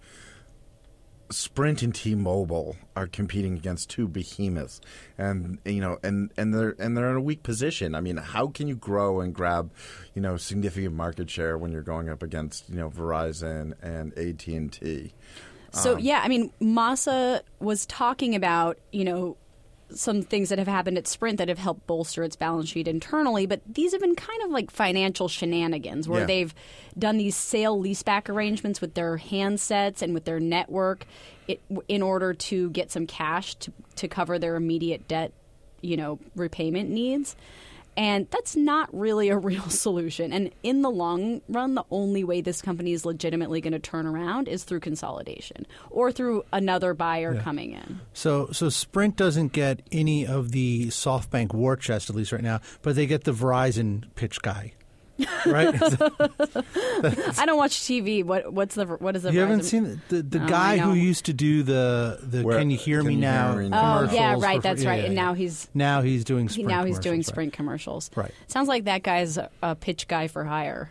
Sprint 1.30 1.82
and 1.82 1.94
T-Mobile 1.94 2.76
are 2.94 3.06
competing 3.06 3.54
against 3.54 3.90
two 3.90 4.06
behemoths, 4.06 4.80
and 5.18 5.58
you 5.64 5.80
know, 5.80 5.98
and 6.02 6.30
and 6.36 6.54
they're 6.54 6.76
and 6.78 6.96
they're 6.96 7.10
in 7.10 7.16
a 7.16 7.20
weak 7.20 7.42
position. 7.42 7.94
I 7.94 8.00
mean, 8.00 8.16
how 8.16 8.48
can 8.48 8.68
you 8.68 8.76
grow 8.76 9.20
and 9.20 9.34
grab, 9.34 9.72
you 10.14 10.22
know, 10.22 10.36
significant 10.36 10.94
market 10.94 11.28
share 11.30 11.58
when 11.58 11.72
you're 11.72 11.82
going 11.82 12.08
up 12.08 12.22
against 12.22 12.68
you 12.68 12.76
know 12.76 12.90
Verizon 12.90 13.74
and 13.82 14.16
AT 14.18 14.46
and 14.46 14.72
T? 14.72 15.12
So 15.72 15.94
um, 15.94 16.00
yeah, 16.00 16.20
I 16.22 16.28
mean, 16.28 16.52
Masa 16.60 17.42
was 17.60 17.86
talking 17.86 18.34
about 18.34 18.78
you 18.92 19.04
know 19.04 19.36
some 19.90 20.22
things 20.22 20.48
that 20.48 20.58
have 20.58 20.66
happened 20.68 20.98
at 20.98 21.06
Sprint 21.06 21.38
that 21.38 21.48
have 21.48 21.58
helped 21.58 21.86
bolster 21.86 22.22
its 22.24 22.36
balance 22.36 22.68
sheet 22.70 22.88
internally, 22.88 23.46
but 23.46 23.60
these 23.66 23.92
have 23.92 24.00
been 24.00 24.16
kind 24.16 24.42
of 24.42 24.50
like 24.50 24.70
financial 24.70 25.28
shenanigans 25.28 26.08
where 26.08 26.20
Yeah. 26.20 26.26
they've 26.26 26.54
done 26.98 27.16
these 27.18 27.36
sale 27.36 27.80
leaseback 27.80 28.28
arrangements 28.28 28.80
with 28.80 28.94
their 28.94 29.16
handsets 29.18 30.02
and 30.02 30.12
with 30.12 30.24
their 30.24 30.40
network 30.40 31.06
it, 31.46 31.60
in 31.88 32.02
order 32.02 32.34
to 32.34 32.70
get 32.70 32.90
some 32.90 33.06
cash 33.06 33.54
to 33.56 33.72
to 33.96 34.08
cover 34.08 34.38
their 34.38 34.56
immediate 34.56 35.06
debt, 35.08 35.32
you 35.80 35.96
know, 35.96 36.18
repayment 36.34 36.90
needs. 36.90 37.36
And 37.96 38.28
that's 38.30 38.56
not 38.56 38.88
really 38.92 39.28
a 39.28 39.38
real 39.46 39.68
solution. 39.68 40.32
And 40.32 40.50
in 40.62 40.82
the 40.82 40.90
long 40.90 41.40
run, 41.48 41.74
the 41.74 41.84
only 41.90 42.24
way 42.24 42.40
this 42.40 42.60
company 42.62 42.92
is 42.92 43.04
legitimately 43.04 43.60
going 43.60 43.72
to 43.72 43.78
turn 43.78 44.06
around 44.06 44.48
is 44.48 44.64
through 44.64 44.80
consolidation 44.80 45.66
or 45.90 46.12
through 46.12 46.44
another 46.52 46.94
buyer 46.94 47.40
coming 47.40 47.72
in. 47.72 48.00
So, 48.12 48.48
so 48.52 48.68
Sprint 48.68 49.16
doesn't 49.16 49.52
get 49.52 49.82
any 49.92 50.26
of 50.26 50.52
the 50.52 50.88
SoftBank 50.88 51.54
war 51.54 51.76
chest, 51.76 52.10
at 52.10 52.16
least 52.16 52.32
right 52.32 52.42
now, 52.42 52.60
but 52.82 52.94
they 52.94 53.06
get 53.06 53.24
the 53.24 53.32
Verizon 53.32 54.04
pitch 54.14 54.42
guy. 54.42 54.72
Right? 55.46 55.74
I 57.38 57.44
don't 57.46 57.56
watch 57.56 57.78
TV. 57.80 58.24
What 58.24 58.52
what's 58.52 58.74
the 58.74 58.86
what 58.86 59.16
is 59.16 59.22
the 59.22 59.32
you 59.32 59.40
haven't 59.40 59.60
Verizon- 59.60 59.64
seen 59.64 59.86
it? 59.86 59.98
the 60.08 60.22
the 60.22 60.38
oh, 60.38 60.42
No, 60.42 60.48
guy 60.48 60.78
who 60.78 60.94
used 60.94 61.26
to 61.26 61.32
do 61.32 61.62
the 61.62 62.18
the 62.22 62.42
Where- 62.42 62.58
Can 62.58 62.70
you 62.70 62.76
hear 62.76 62.98
Can 63.00 63.08
me 63.08 63.14
You 63.14 63.20
now? 63.20 63.52
Hear 63.52 63.62
Me 63.62 63.70
Oh 63.72 64.08
yeah, 64.12 64.36
right. 64.38 64.56
for- 64.56 64.62
That's 64.62 64.82
yeah, 64.82 64.88
right. 64.90 64.98
yeah, 65.00 65.04
and 65.06 65.14
yeah. 65.14 65.22
now 65.22 65.34
he's 65.34 65.68
now 65.74 66.02
he's 66.02 66.24
doing 66.24 66.48
Sprint 66.48 66.68
now 66.68 66.84
he's 66.84 66.98
doing 66.98 67.16
commercials, 67.22 67.26
right. 67.28 67.32
Sprint 67.34 67.52
commercials. 67.52 68.10
Right. 68.14 68.30
Sounds 68.48 68.68
like 68.68 68.84
that 68.84 69.02
guy's 69.02 69.38
a, 69.38 69.50
a 69.62 69.74
pitch 69.74 70.08
guy 70.08 70.28
for 70.28 70.44
hire. 70.44 70.90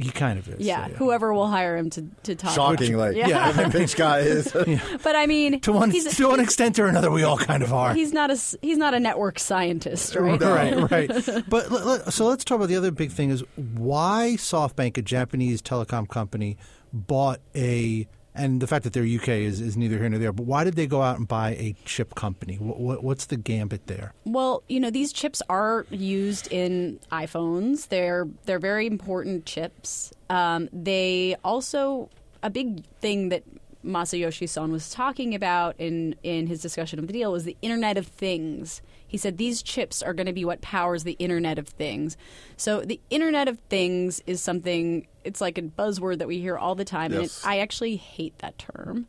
He 0.00 0.10
kind 0.10 0.38
of 0.38 0.48
is. 0.48 0.60
Yeah, 0.64 0.86
so, 0.86 0.94
whoever 0.94 1.34
will 1.34 1.48
hire 1.48 1.76
him 1.76 1.90
to 1.90 2.02
to 2.22 2.36
talk. 2.36 2.54
Shockingly, 2.54 3.18
Yeah. 3.18 3.50
the 3.50 3.68
pitch 3.68 3.96
guy 3.96 4.20
is. 4.20 4.52
But 5.02 5.16
I 5.16 5.26
mean, 5.26 5.60
To 5.62 5.72
one 5.72 5.90
he's, 5.90 6.16
to 6.16 6.28
one 6.28 6.38
extent 6.38 6.78
or 6.78 6.86
another, 6.86 7.10
we 7.10 7.24
all 7.24 7.36
kind 7.36 7.64
of 7.64 7.72
are. 7.72 7.94
he's 7.94 8.12
not 8.12 8.30
a 8.30 8.34
s- 8.34 8.54
he's 8.62 8.78
not 8.78 8.94
a 8.94 9.00
network 9.00 9.40
scientist, 9.40 10.14
right? 10.14 10.40
right, 10.40 10.88
right. 10.90 11.10
But 11.48 11.70
let, 11.72 11.84
let- 11.86 12.12
so 12.12 12.26
let's 12.26 12.44
talk 12.44 12.56
about 12.56 12.68
the 12.68 12.76
other 12.76 12.92
big 12.92 13.10
thing 13.10 13.30
is 13.30 13.42
why 13.56 14.34
SoftBank, 14.38 14.98
a 14.98 15.02
Japanese 15.02 15.60
telecom 15.62 16.08
company, 16.08 16.56
bought 16.92 17.40
a 17.56 18.06
and 18.34 18.60
the 18.60 18.66
fact 18.66 18.84
that 18.84 18.92
they're 18.92 19.04
UK 19.04 19.28
is, 19.28 19.60
is 19.60 19.76
neither 19.76 19.98
here 19.98 20.08
nor 20.08 20.18
there. 20.18 20.32
But 20.32 20.46
why 20.46 20.64
did 20.64 20.76
they 20.76 20.86
go 20.86 21.02
out 21.02 21.18
and 21.18 21.26
buy 21.26 21.50
a 21.50 21.74
chip 21.84 22.14
company? 22.14 22.56
What, 22.56 22.78
what, 22.78 23.04
what's 23.04 23.26
the 23.26 23.36
gambit 23.36 23.86
there? 23.86 24.12
Well, 24.24 24.62
you 24.68 24.80
know, 24.80 24.90
these 24.90 25.12
chips 25.12 25.42
are 25.48 25.86
used 25.90 26.50
in 26.52 27.00
iPhones. 27.10 27.88
They're 27.88 28.28
they're 28.44 28.58
very 28.58 28.86
important 28.86 29.44
chips. 29.46 30.12
Um, 30.30 30.68
they 30.72 31.36
also 31.42 32.10
a 32.42 32.50
big 32.50 32.84
thing 33.00 33.30
that 33.30 33.42
Masayoshi 33.84 34.48
Son 34.48 34.70
was 34.72 34.90
talking 34.90 35.34
about 35.34 35.74
in 35.78 36.14
in 36.22 36.46
his 36.46 36.60
discussion 36.60 36.98
of 36.98 37.06
the 37.06 37.12
deal 37.12 37.32
was 37.32 37.44
the 37.44 37.56
Internet 37.62 37.96
of 37.96 38.06
Things. 38.06 38.82
He 39.06 39.16
said 39.16 39.38
these 39.38 39.62
chips 39.62 40.02
are 40.02 40.12
going 40.12 40.26
to 40.26 40.32
be 40.32 40.44
what 40.44 40.60
powers 40.60 41.04
the 41.04 41.16
Internet 41.18 41.58
of 41.58 41.68
Things. 41.68 42.16
So 42.56 42.80
the 42.80 43.00
Internet 43.10 43.48
of 43.48 43.58
Things 43.68 44.22
is 44.26 44.40
something. 44.42 45.06
It's 45.28 45.40
like 45.40 45.58
a 45.58 45.62
buzzword 45.62 46.18
that 46.18 46.26
we 46.28 46.40
hear 46.40 46.56
all 46.58 46.74
the 46.74 46.84
time, 46.84 47.12
and 47.12 47.24
it, 47.26 47.40
I 47.44 47.58
actually 47.60 47.96
hate 47.96 48.36
that 48.38 48.58
term 48.58 49.06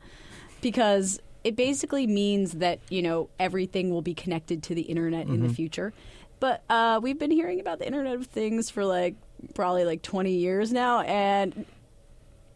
because 0.62 1.20
it 1.44 1.56
basically 1.56 2.06
means 2.06 2.54
that 2.54 2.80
you 2.90 3.02
know 3.02 3.30
everything 3.40 3.90
will 3.90 4.02
be 4.02 4.14
connected 4.14 4.62
to 4.64 4.76
the 4.76 4.82
internet 4.84 5.28
in 5.28 5.42
the 5.42 5.50
future. 5.50 5.94
But 6.40 6.64
uh, 6.70 7.00
we've 7.04 7.20
been 7.20 7.32
hearing 7.32 7.60
about 7.60 7.80
the 7.80 7.86
Internet 7.88 8.16
of 8.16 8.28
Things 8.28 8.70
for 8.70 8.86
like 8.86 9.16
probably 9.56 9.84
like 9.84 10.02
20 10.02 10.32
years 10.32 10.72
now, 10.72 11.02
and 11.02 11.66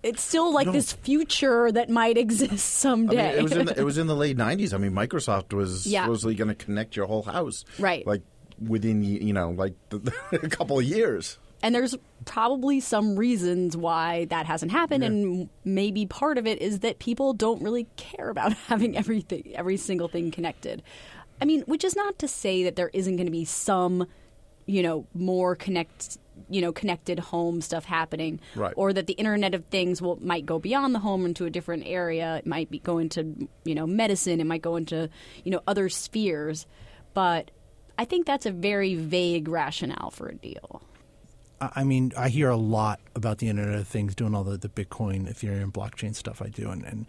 it's 0.03 0.21
still 0.21 0.53
like 0.53 0.71
this 0.71 0.93
future 0.93 1.71
that 1.71 1.89
might 1.89 2.17
exist 2.25 2.51
I 2.53 2.57
someday. 2.57 3.29
mean, 3.31 3.39
it 3.39 3.43
was 3.43 3.51
in 3.53 3.65
the, 3.65 3.79
it 3.79 3.83
was 3.83 3.97
in 3.97 4.07
the 4.07 4.15
late 4.25 4.37
'90s. 4.37 4.73
I 4.73 4.77
mean, 4.77 4.91
Microsoft 4.91 5.53
was 5.53 5.85
Yeah. 5.87 6.03
supposedly 6.03 6.35
going 6.35 6.49
to 6.49 6.55
connect 6.55 6.95
your 6.95 7.05
whole 7.07 7.23
house, 7.23 7.65
Right. 7.79 8.05
Like 8.07 8.21
within 8.65 9.03
you 9.03 9.33
know, 9.33 9.51
like 9.51 9.73
the, 9.89 10.13
a 10.31 10.49
couple 10.49 10.79
of 10.79 10.85
years. 10.85 11.37
And 11.63 11.73
there's 11.73 11.95
probably 12.25 12.79
some 12.79 13.15
reasons 13.15 13.75
why 13.75 14.25
that 14.25 14.45
hasn't 14.45 14.71
happened, 14.71 15.03
and 15.03 15.49
maybe 15.65 16.05
part 16.05 16.37
of 16.37 16.45
it 16.45 16.61
is 16.61 16.81
that 16.81 16.99
people 16.99 17.33
don't 17.33 17.63
really 17.63 17.87
care 17.95 18.29
about 18.29 18.53
having 18.67 18.95
everything, 18.95 19.51
every 19.55 19.77
single 19.77 20.07
thing 20.07 20.29
connected. 20.29 20.83
I 21.41 21.45
mean, 21.45 21.61
which 21.61 21.83
is 21.83 21.95
not 21.95 22.19
to 22.19 22.27
say 22.27 22.63
that 22.65 22.75
there 22.75 22.91
isn't 22.93 23.15
going 23.15 23.25
to 23.25 23.31
be 23.31 23.45
some, 23.45 24.05
you 24.67 24.83
know, 24.83 25.07
more 25.15 25.55
connect, 25.55 26.17
you 26.49 26.61
know, 26.61 26.71
connected 26.71 27.17
home 27.19 27.59
stuff 27.61 27.85
happening, 27.85 28.39
Right. 28.55 28.73
or 28.77 28.93
that 28.93 29.07
the 29.07 29.13
Internet 29.13 29.55
of 29.55 29.65
Things 29.65 30.01
will 30.01 30.17
might 30.23 30.45
go 30.45 30.59
beyond 30.59 30.93
the 30.93 30.99
home 30.99 31.25
into 31.25 31.45
a 31.45 31.49
different 31.49 31.83
area. 31.87 32.37
It 32.37 32.45
might 32.45 32.69
be 32.69 32.79
go 32.79 32.97
into, 32.99 33.47
you 33.65 33.73
know, 33.75 33.87
medicine. 33.87 34.39
It 34.39 34.45
might 34.45 34.61
go 34.61 34.75
into, 34.75 35.09
you 35.43 35.51
know, 35.51 35.61
other 35.67 35.89
spheres, 35.89 36.67
but. 37.13 37.49
I 37.95 38.05
think 38.05 38.25
that's 38.25 38.47
a 38.47 38.51
very 38.51 38.95
vague 38.95 39.47
rationale 39.47 40.09
for 40.09 40.27
a 40.27 40.33
deal. 40.33 40.81
I 41.61 41.83
mean, 41.83 42.11
I 42.17 42.29
hear 42.29 42.49
a 42.49 42.57
lot 42.57 42.99
about 43.15 43.37
the 43.37 43.47
Internet 43.47 43.79
of 43.79 43.87
Things, 43.87 44.15
doing 44.15 44.35
all 44.35 44.43
the, 44.43 44.57
the 44.57 44.69
Bitcoin, 44.69 45.31
Ethereum, 45.31 45.71
blockchain 45.71 46.15
stuff 46.15 46.41
I 46.41 46.49
do, 46.49 46.69
and, 46.69 46.83
and 46.83 47.05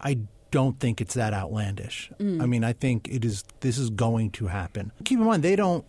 I 0.00 0.18
don't 0.50 0.78
think 0.78 1.00
it's 1.00 1.14
that 1.14 1.34
outlandish. 1.34 2.10
Mm. 2.20 2.40
I 2.40 2.46
mean, 2.46 2.64
I 2.64 2.72
think 2.72 3.08
it 3.10 3.24
is. 3.24 3.44
This 3.60 3.78
is 3.78 3.90
going 3.90 4.30
to 4.32 4.46
happen. 4.46 4.92
Keep 5.04 5.18
in 5.18 5.24
mind, 5.24 5.42
they 5.42 5.56
don't. 5.56 5.84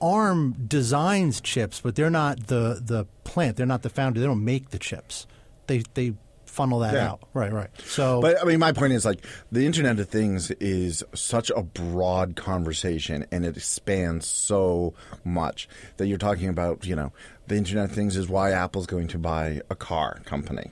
ARM 0.00 0.54
designs 0.66 1.40
chips, 1.40 1.80
but 1.80 1.94
they're 1.94 2.10
not 2.10 2.46
the 2.46 2.80
the 2.82 3.06
plant. 3.24 3.56
They're 3.56 3.66
not 3.66 3.82
the 3.82 3.90
foundry. 3.90 4.20
They 4.20 4.26
don't 4.26 4.44
make 4.44 4.70
the 4.70 4.78
chips. 4.78 5.26
They 5.66 5.82
they 5.94 6.14
funnel 6.54 6.78
that 6.80 6.94
Yeah. 6.94 7.10
out. 7.10 7.20
Right, 7.34 7.52
right. 7.52 7.68
So, 7.84 8.20
But 8.20 8.40
I 8.40 8.44
mean, 8.44 8.58
my 8.60 8.72
point 8.72 8.92
is 8.92 9.04
like 9.04 9.24
the 9.52 9.66
Internet 9.66 9.98
of 9.98 10.08
Things 10.08 10.50
is 10.52 11.02
such 11.14 11.50
a 11.54 11.62
broad 11.62 12.36
conversation, 12.36 13.26
and 13.32 13.44
it 13.44 13.56
expands 13.56 14.26
so 14.26 14.94
much 15.24 15.68
that 15.96 16.06
you're 16.06 16.18
talking 16.18 16.48
about. 16.48 16.86
You 16.86 16.96
know, 16.96 17.12
the 17.48 17.56
Internet 17.56 17.86
of 17.86 17.92
Things 17.92 18.16
is 18.16 18.28
why 18.28 18.52
Apple's 18.52 18.86
going 18.86 19.08
to 19.08 19.18
buy 19.18 19.60
a 19.68 19.74
car 19.74 20.20
company. 20.24 20.70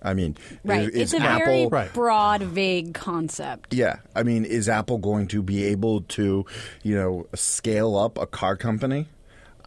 I 0.00 0.14
mean, 0.14 0.36
Right. 0.64 0.82
is, 0.82 0.86
it's 0.88 1.12
is 1.14 1.20
a 1.20 1.22
Apple 1.24 1.44
very 1.46 1.66
Right. 1.66 1.92
broad, 1.92 2.42
vague 2.42 2.94
concept. 2.94 3.74
Yeah, 3.74 3.96
I 4.14 4.22
mean, 4.22 4.44
is 4.44 4.68
Apple 4.68 4.98
going 4.98 5.26
to 5.28 5.42
be 5.42 5.64
able 5.64 6.02
to, 6.02 6.46
you 6.84 6.94
know, 6.94 7.26
scale 7.34 7.96
up 7.96 8.16
a 8.16 8.26
car 8.26 8.56
company? 8.56 9.08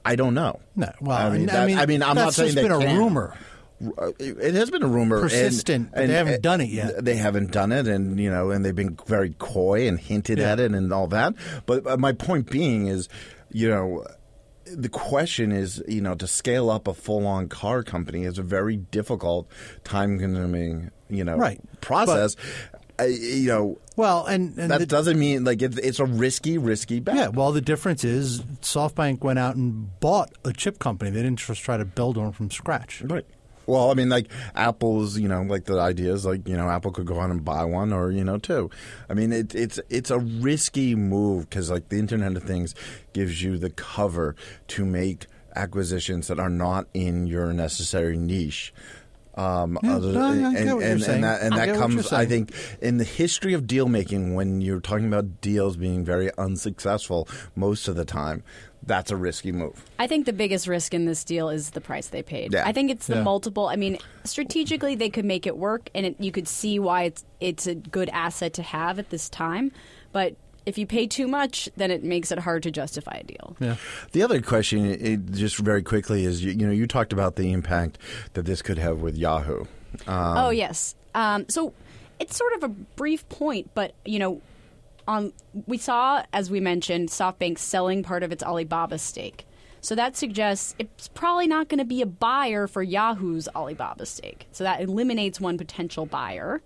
I 0.06 0.16
don't 0.16 0.34
know. 0.34 0.60
no, 0.76 0.90
well, 1.02 1.16
I 1.18 1.30
mean, 1.30 1.42
and- 1.42 1.50
that- 1.50 1.80
I 1.80 1.86
mean, 1.86 2.02
I'm 2.02 2.16
not 2.16 2.16
saying 2.16 2.26
that's 2.26 2.36
saying 2.36 2.48
just 2.48 2.56
they 2.56 2.62
been 2.64 2.72
a 2.72 2.80
can't. 2.80 2.98
rumor. 2.98 3.36
Uh, 3.98 4.12
It 4.20 4.54
has 4.54 4.70
been 4.70 4.84
a 4.84 4.88
rumor, 4.88 5.18
and- 5.22 5.30
Persistent, 5.30 5.92
they 5.94 6.08
haven't 6.08 6.42
done 6.42 6.62
it 6.62 6.70
yet. 6.70 7.04
They 7.04 7.16
haven't 7.16 7.52
done 7.52 7.72
it, 7.72 7.88
and 7.88 8.20
you 8.20 8.30
know, 8.30 8.52
and 8.52 8.64
they've 8.64 8.76
been 8.76 8.98
very 9.08 9.36
coy 9.40 9.88
and 9.88 10.00
hinted 10.00 10.38
Yeah. 10.40 10.52
at 10.54 10.60
it 10.60 10.72
and 10.74 10.92
all 10.94 11.08
that. 11.08 11.34
But 11.66 11.88
uh, 11.88 11.98
my 11.98 12.12
point 12.14 12.50
being 12.50 12.88
is, 12.88 13.10
you 13.52 13.70
know, 13.70 14.06
the 14.66 14.90
question 14.90 15.52
is, 15.52 15.84
you 15.88 16.02
know, 16.02 16.14
to 16.16 16.28
scale 16.28 16.70
up 16.70 16.88
a 16.88 16.94
full-on 16.94 17.48
car 17.50 17.84
company 17.84 18.24
is 18.26 18.38
a 18.38 18.44
very 18.44 18.78
difficult, 18.78 19.48
time-consuming, 19.84 20.92
you 21.10 21.24
know, 21.24 21.38
Right. 21.38 21.60
process. 21.82 22.36
Uh, 23.00 23.06
you 23.06 23.48
know, 23.48 23.80
Well, 23.96 24.26
and, 24.28 24.58
and 24.58 24.70
that 24.72 24.80
the- 24.80 24.86
doesn't 24.86 25.18
mean 25.18 25.44
like 25.44 25.62
it's, 25.62 25.78
it's 25.78 26.00
a 26.00 26.06
risky, 26.06 26.58
risky 26.58 27.00
bet. 27.00 27.16
Yeah, 27.16 27.28
well, 27.30 27.52
the 27.52 27.62
difference 27.62 28.04
is 28.04 28.42
SoftBank 28.62 29.22
went 29.22 29.40
out 29.40 29.56
and 29.56 30.00
bought 30.00 30.32
a 30.46 30.54
chip 30.54 30.78
company. 30.80 31.10
They 31.12 31.24
didn't 31.24 31.40
just 31.40 31.62
try 31.64 31.78
to 31.78 31.86
build 31.86 32.18
one 32.18 32.32
from 32.32 32.52
scratch. 32.52 33.02
Right. 33.02 33.26
Well, 33.68 33.92
I 33.92 33.94
mean, 33.94 34.10
like 34.10 34.28
Apple's, 34.56 35.18
you 35.18 35.28
know, 35.28 35.42
like 35.44 35.66
the 35.66 35.80
idea 35.80 36.14
is 36.14 36.26
like 36.26 36.48
you 36.48 36.58
know, 36.58 36.70
Apple 36.70 36.92
could 36.92 37.06
go 37.06 37.20
out 37.20 37.30
and 37.30 37.44
buy 37.44 37.64
one, 37.64 37.94
or 37.94 38.12
you 38.12 38.24
know, 38.24 38.38
two. 38.38 38.70
I 39.10 39.14
mean, 39.14 39.32
it, 39.32 39.56
it's 39.56 39.80
it's 39.90 40.12
a 40.12 40.20
risky 40.20 40.96
move 40.96 41.50
because 41.50 41.70
like 41.70 41.90
the 41.90 42.00
Internet 42.00 42.38
of 42.38 42.44
Things 42.44 42.76
gives 43.14 43.42
you 43.42 43.58
the 43.58 43.70
cover 43.70 44.36
to 44.70 44.86
make 44.86 45.28
acquisitions 45.56 46.28
that 46.28 46.40
are 46.40 46.50
not 46.50 46.88
in 46.94 47.28
your 47.28 47.54
necessary 47.54 48.18
niche. 48.18 48.74
Um, 49.36 49.78
Yeah, 49.82 49.96
other- 49.96 50.12
no, 50.12 50.26
I 50.26 50.34
get 50.36 50.44
and, 50.44 50.54
what 50.54 50.64
you're 50.66 50.82
and, 50.92 51.02
saying. 51.02 51.16
and 51.16 51.24
that, 51.24 51.42
and 51.42 51.54
I 51.54 51.58
that 51.58 51.66
get 51.68 51.72
what 51.80 51.90
you're 51.92 52.02
comes, 52.02 52.14
I 52.14 52.26
think, 52.26 52.52
in 52.82 52.98
the 52.98 53.04
history 53.06 53.54
of 53.54 53.66
deal 53.66 53.88
making, 53.88 54.36
when 54.36 54.62
you're 54.62 54.82
talking 54.82 55.08
about 55.08 55.40
deals 55.42 55.78
being 55.78 56.04
very 56.04 56.30
unsuccessful 56.38 57.28
most 57.56 57.88
of 57.88 57.96
the 57.96 58.04
time, 58.06 58.44
that's 58.84 59.12
a 59.12 59.16
risky 59.16 59.52
move. 59.52 59.86
I 60.00 60.08
think 60.08 60.26
the 60.26 60.34
biggest 60.34 60.68
risk 60.68 60.94
in 60.94 61.06
this 61.06 61.24
deal 61.24 61.50
is 61.50 61.70
the 61.70 61.82
price 61.82 62.08
they 62.08 62.24
paid. 62.24 62.52
Yeah. 62.52 62.64
I 62.68 62.72
think 62.72 62.90
it's 62.92 63.08
the 63.08 63.16
Yeah. 63.18 63.24
multiple. 63.24 63.68
I 63.68 63.76
mean, 63.76 63.98
strategically 64.24 64.96
they 64.96 65.10
could 65.10 65.26
make 65.26 65.46
it 65.46 65.56
work, 65.56 65.90
and 65.94 66.06
it, 66.08 66.16
you 66.20 66.32
could 66.32 66.48
see 66.48 66.80
why 66.80 67.04
it's 67.04 67.24
it's 67.40 67.68
a 67.68 67.76
good 67.76 68.10
asset 68.10 68.54
to 68.54 68.64
have 68.64 69.00
at 69.00 69.10
this 69.12 69.30
time. 69.30 69.72
But 70.12 70.36
if 70.66 70.78
you 70.78 70.86
pay 70.86 71.08
too 71.08 71.28
much, 71.28 71.70
then 71.76 71.92
it 71.92 72.04
makes 72.04 72.32
it 72.32 72.40
hard 72.40 72.64
to 72.64 72.72
justify 72.72 73.20
a 73.22 73.24
deal. 73.24 73.56
Yeah. 73.60 73.76
The 74.12 74.24
other 74.24 74.42
question, 74.42 74.86
it, 74.86 75.32
just 75.32 75.58
very 75.58 75.84
quickly, 75.84 76.26
is 76.26 76.44
you, 76.44 76.52
you 76.52 76.66
know 76.66 76.72
you 76.72 76.88
talked 76.88 77.14
about 77.14 77.36
the 77.36 77.52
impact 77.52 77.98
that 78.34 78.46
this 78.46 78.62
could 78.62 78.78
have 78.78 79.02
with 79.02 79.18
Yahoo. 79.18 79.66
Um, 80.08 80.38
oh 80.38 80.50
yes. 80.50 80.96
Um, 81.16 81.46
so 81.50 81.74
it's 82.20 82.36
sort 82.38 82.54
of 82.54 82.64
a 82.64 82.70
brief 82.70 83.28
point, 83.30 83.72
but 83.74 83.94
you 84.06 84.20
know, 84.20 84.42
um, 85.08 85.34
we 85.66 85.78
saw 85.78 86.24
as 86.32 86.50
we 86.52 86.60
mentioned, 86.60 87.10
SoftBank 87.10 87.58
selling 87.58 88.04
part 88.04 88.24
of 88.24 88.32
its 88.32 88.44
Alibaba 88.44 88.98
stake. 88.98 89.46
So 89.84 89.96
that 89.96 90.16
suggests 90.16 90.76
it's 90.78 91.08
probably 91.08 91.48
not 91.48 91.68
going 91.68 91.80
to 91.80 91.86
be 91.86 92.04
a 92.04 92.06
buyer 92.06 92.68
for 92.68 92.84
Yahoo's 92.84 93.48
Alibaba 93.56 94.06
stake. 94.06 94.48
So 94.52 94.64
that 94.64 94.80
eliminates 94.80 95.42
one 95.42 95.58
potential 95.58 96.06
buyer. 96.06 96.62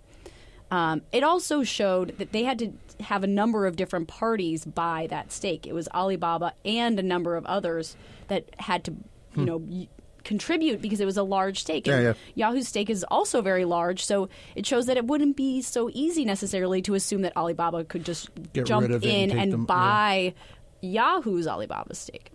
Um, 0.70 1.02
it 1.12 1.22
also 1.22 1.62
showed 1.62 2.18
that 2.18 2.32
they 2.32 2.42
had 2.44 2.58
to 2.58 2.72
have 3.04 3.22
a 3.22 3.26
number 3.28 3.66
of 3.66 3.76
different 3.76 4.08
parties 4.08 4.64
buy 4.64 5.06
that 5.10 5.30
stake. 5.32 5.66
It 5.66 5.72
was 5.74 5.86
Alibaba 5.94 6.54
and 6.64 6.98
a 6.98 7.02
number 7.02 7.36
of 7.36 7.46
others 7.46 7.96
that 8.28 8.46
had 8.58 8.82
to, 8.84 8.94
you 9.36 9.44
know, 9.44 9.58
y- 9.58 9.86
contribute 10.24 10.82
because 10.82 10.98
it 11.00 11.04
was 11.04 11.16
a 11.16 11.22
large 11.22 11.60
stake. 11.60 11.86
And 11.86 12.02
Yeah, 12.02 12.48
Yahoo's 12.48 12.66
stake 12.66 12.90
is 12.90 13.04
also 13.04 13.42
very 13.42 13.64
large, 13.64 14.04
so 14.04 14.28
it 14.56 14.66
shows 14.66 14.86
that 14.86 14.96
it 14.96 15.04
wouldn't 15.06 15.36
be 15.36 15.62
so 15.62 15.88
easy 15.92 16.24
necessarily 16.24 16.82
to 16.82 16.94
assume 16.94 17.22
that 17.22 17.36
Alibaba 17.36 17.84
could 17.84 18.04
just 18.04 18.30
Get 18.52 18.66
jump 18.66 18.86
and 18.86 18.94
in 19.04 19.30
take 19.30 19.38
and 19.38 19.52
them- 19.52 19.60
yeah. 19.60 19.66
buy 19.66 20.34
Yahoo's 20.80 21.46
Alibaba 21.46 21.94
stake. 21.94 22.30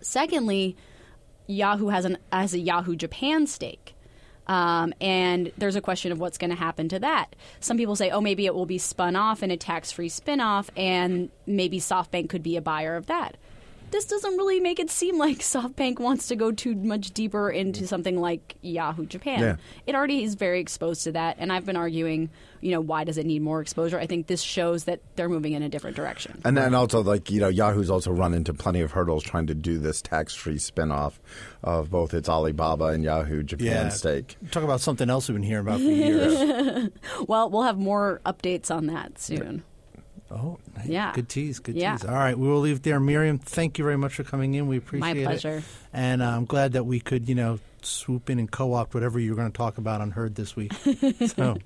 Secondly, 0.00 0.76
Yahoo 1.46 1.88
has 1.88 2.04
an 2.04 2.18
has 2.32 2.54
a 2.54 2.58
Yahoo 2.58 2.96
Japan 2.96 3.46
stake. 3.46 3.94
Um, 4.46 4.92
and 5.00 5.52
there's 5.56 5.76
a 5.76 5.80
question 5.80 6.12
of 6.12 6.18
what's 6.18 6.38
going 6.38 6.50
to 6.50 6.56
happen 6.56 6.88
to 6.88 6.98
that. 6.98 7.36
Some 7.60 7.76
people 7.76 7.96
say, 7.96 8.10
oh, 8.10 8.20
maybe 8.20 8.46
it 8.46 8.54
will 8.54 8.66
be 8.66 8.78
spun 8.78 9.16
off 9.16 9.42
in 9.42 9.50
a 9.50 9.56
tax 9.56 9.92
free 9.92 10.08
spin 10.08 10.40
off, 10.40 10.70
and 10.76 11.30
maybe 11.46 11.78
SoftBank 11.78 12.28
could 12.28 12.42
be 12.42 12.56
a 12.56 12.62
buyer 12.62 12.96
of 12.96 13.06
that. 13.06 13.36
This 13.92 14.06
doesn't 14.06 14.36
really 14.36 14.58
make 14.60 14.80
it 14.80 14.90
seem 14.90 15.18
like 15.18 15.38
SoftBank 15.40 16.00
wants 16.00 16.26
to 16.28 16.36
go 16.36 16.50
too 16.50 16.74
much 16.74 17.12
deeper 17.12 17.48
into 17.50 17.86
something 17.86 18.20
like 18.20 18.56
Yahoo 18.62 19.06
Japan. 19.06 19.40
Yeah. 19.40 19.56
It 19.86 19.94
already 19.94 20.24
is 20.24 20.34
very 20.34 20.60
exposed 20.60 21.04
to 21.04 21.12
that, 21.12 21.36
and 21.38 21.52
I've 21.52 21.64
been 21.64 21.76
arguing, 21.76 22.30
you 22.60 22.70
know, 22.72 22.80
why 22.80 23.04
does 23.04 23.18
it 23.18 23.26
need 23.26 23.42
more 23.42 23.60
exposure? 23.60 23.98
I 23.98 24.06
think 24.06 24.26
this 24.26 24.40
shows 24.42 24.84
that 24.84 25.00
they're 25.16 25.28
moving 25.28 25.52
in 25.52 25.62
a 25.62 25.68
different 25.68 25.94
direction. 25.96 26.40
And 26.44 26.56
then 26.56 26.74
also, 26.74 27.02
like 27.02 27.30
you 27.30 27.40
know, 27.40 27.48
Yahoo's 27.48 27.90
also 27.90 28.10
run 28.10 28.34
into 28.34 28.52
plenty 28.52 28.80
of 28.80 28.92
hurdles 28.92 29.22
trying 29.22 29.46
to 29.46 29.54
do 29.54 29.78
this 29.78 30.02
tax-free 30.02 30.56
spinoff 30.56 31.14
of 31.62 31.90
both 31.90 32.14
its 32.14 32.28
Alibaba 32.28 32.86
and 32.86 33.04
Yahoo 33.04 33.42
Japan 33.42 33.66
Yeah. 33.66 33.88
stake. 33.90 34.36
Talk 34.50 34.64
about 34.64 34.80
something 34.80 35.08
else 35.10 35.28
we've 35.28 35.36
been 35.36 35.42
hearing 35.42 35.66
about 35.66 35.78
for 35.80 35.84
years. 35.86 36.90
Well, 37.28 37.50
we'll 37.50 37.62
have 37.62 37.78
more 37.78 38.20
updates 38.26 38.70
on 38.74 38.86
that 38.86 39.18
soon. 39.18 39.62
Oh, 40.32 40.58
nice. 40.76 40.86
Yeah. 40.86 41.12
Good 41.14 41.28
tease. 41.28 41.58
Good 41.58 41.76
Yeah. 41.76 41.96
tease. 41.96 42.04
All 42.04 42.14
right, 42.14 42.36
we 42.38 42.48
will 42.48 42.60
leave 42.60 42.76
it 42.76 42.82
there. 42.82 42.98
Miriam, 43.00 43.38
thank 43.38 43.78
you 43.78 43.84
very 43.84 43.96
much 43.96 44.14
for 44.14 44.24
coming 44.24 44.54
in. 44.54 44.66
We 44.66 44.78
appreciate 44.78 45.16
it. 45.16 45.24
My 45.24 45.30
pleasure. 45.30 45.62
And 45.92 46.22
uh, 46.22 46.30
I'm 46.36 46.44
glad 46.44 46.72
that 46.72 46.84
we 46.84 47.00
could, 47.00 47.28
you 47.28 47.34
know, 47.34 47.58
swoop 47.82 48.30
in 48.30 48.38
and 48.38 48.50
co-opt 48.50 48.94
whatever 48.94 49.18
you 49.18 49.30
were 49.30 49.36
going 49.36 49.50
to 49.50 49.56
talk 49.56 49.78
about 49.78 50.00
on 50.00 50.12
Heard 50.12 50.34
this 50.34 50.54
week. 50.56 50.72
so, 51.26 51.58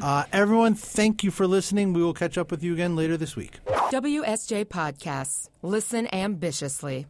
uh, 0.00 0.24
everyone, 0.32 0.74
thank 0.74 1.24
you 1.24 1.30
for 1.30 1.46
listening. 1.46 1.92
We 1.92 2.02
will 2.02 2.14
catch 2.14 2.38
up 2.38 2.50
with 2.50 2.62
you 2.62 2.72
again 2.72 2.96
later 2.96 3.16
this 3.16 3.36
week. 3.36 3.58
WSJ 3.66 4.64
Podcasts. 4.66 5.48
Listen 5.62 6.06
ambitiously. 6.14 7.06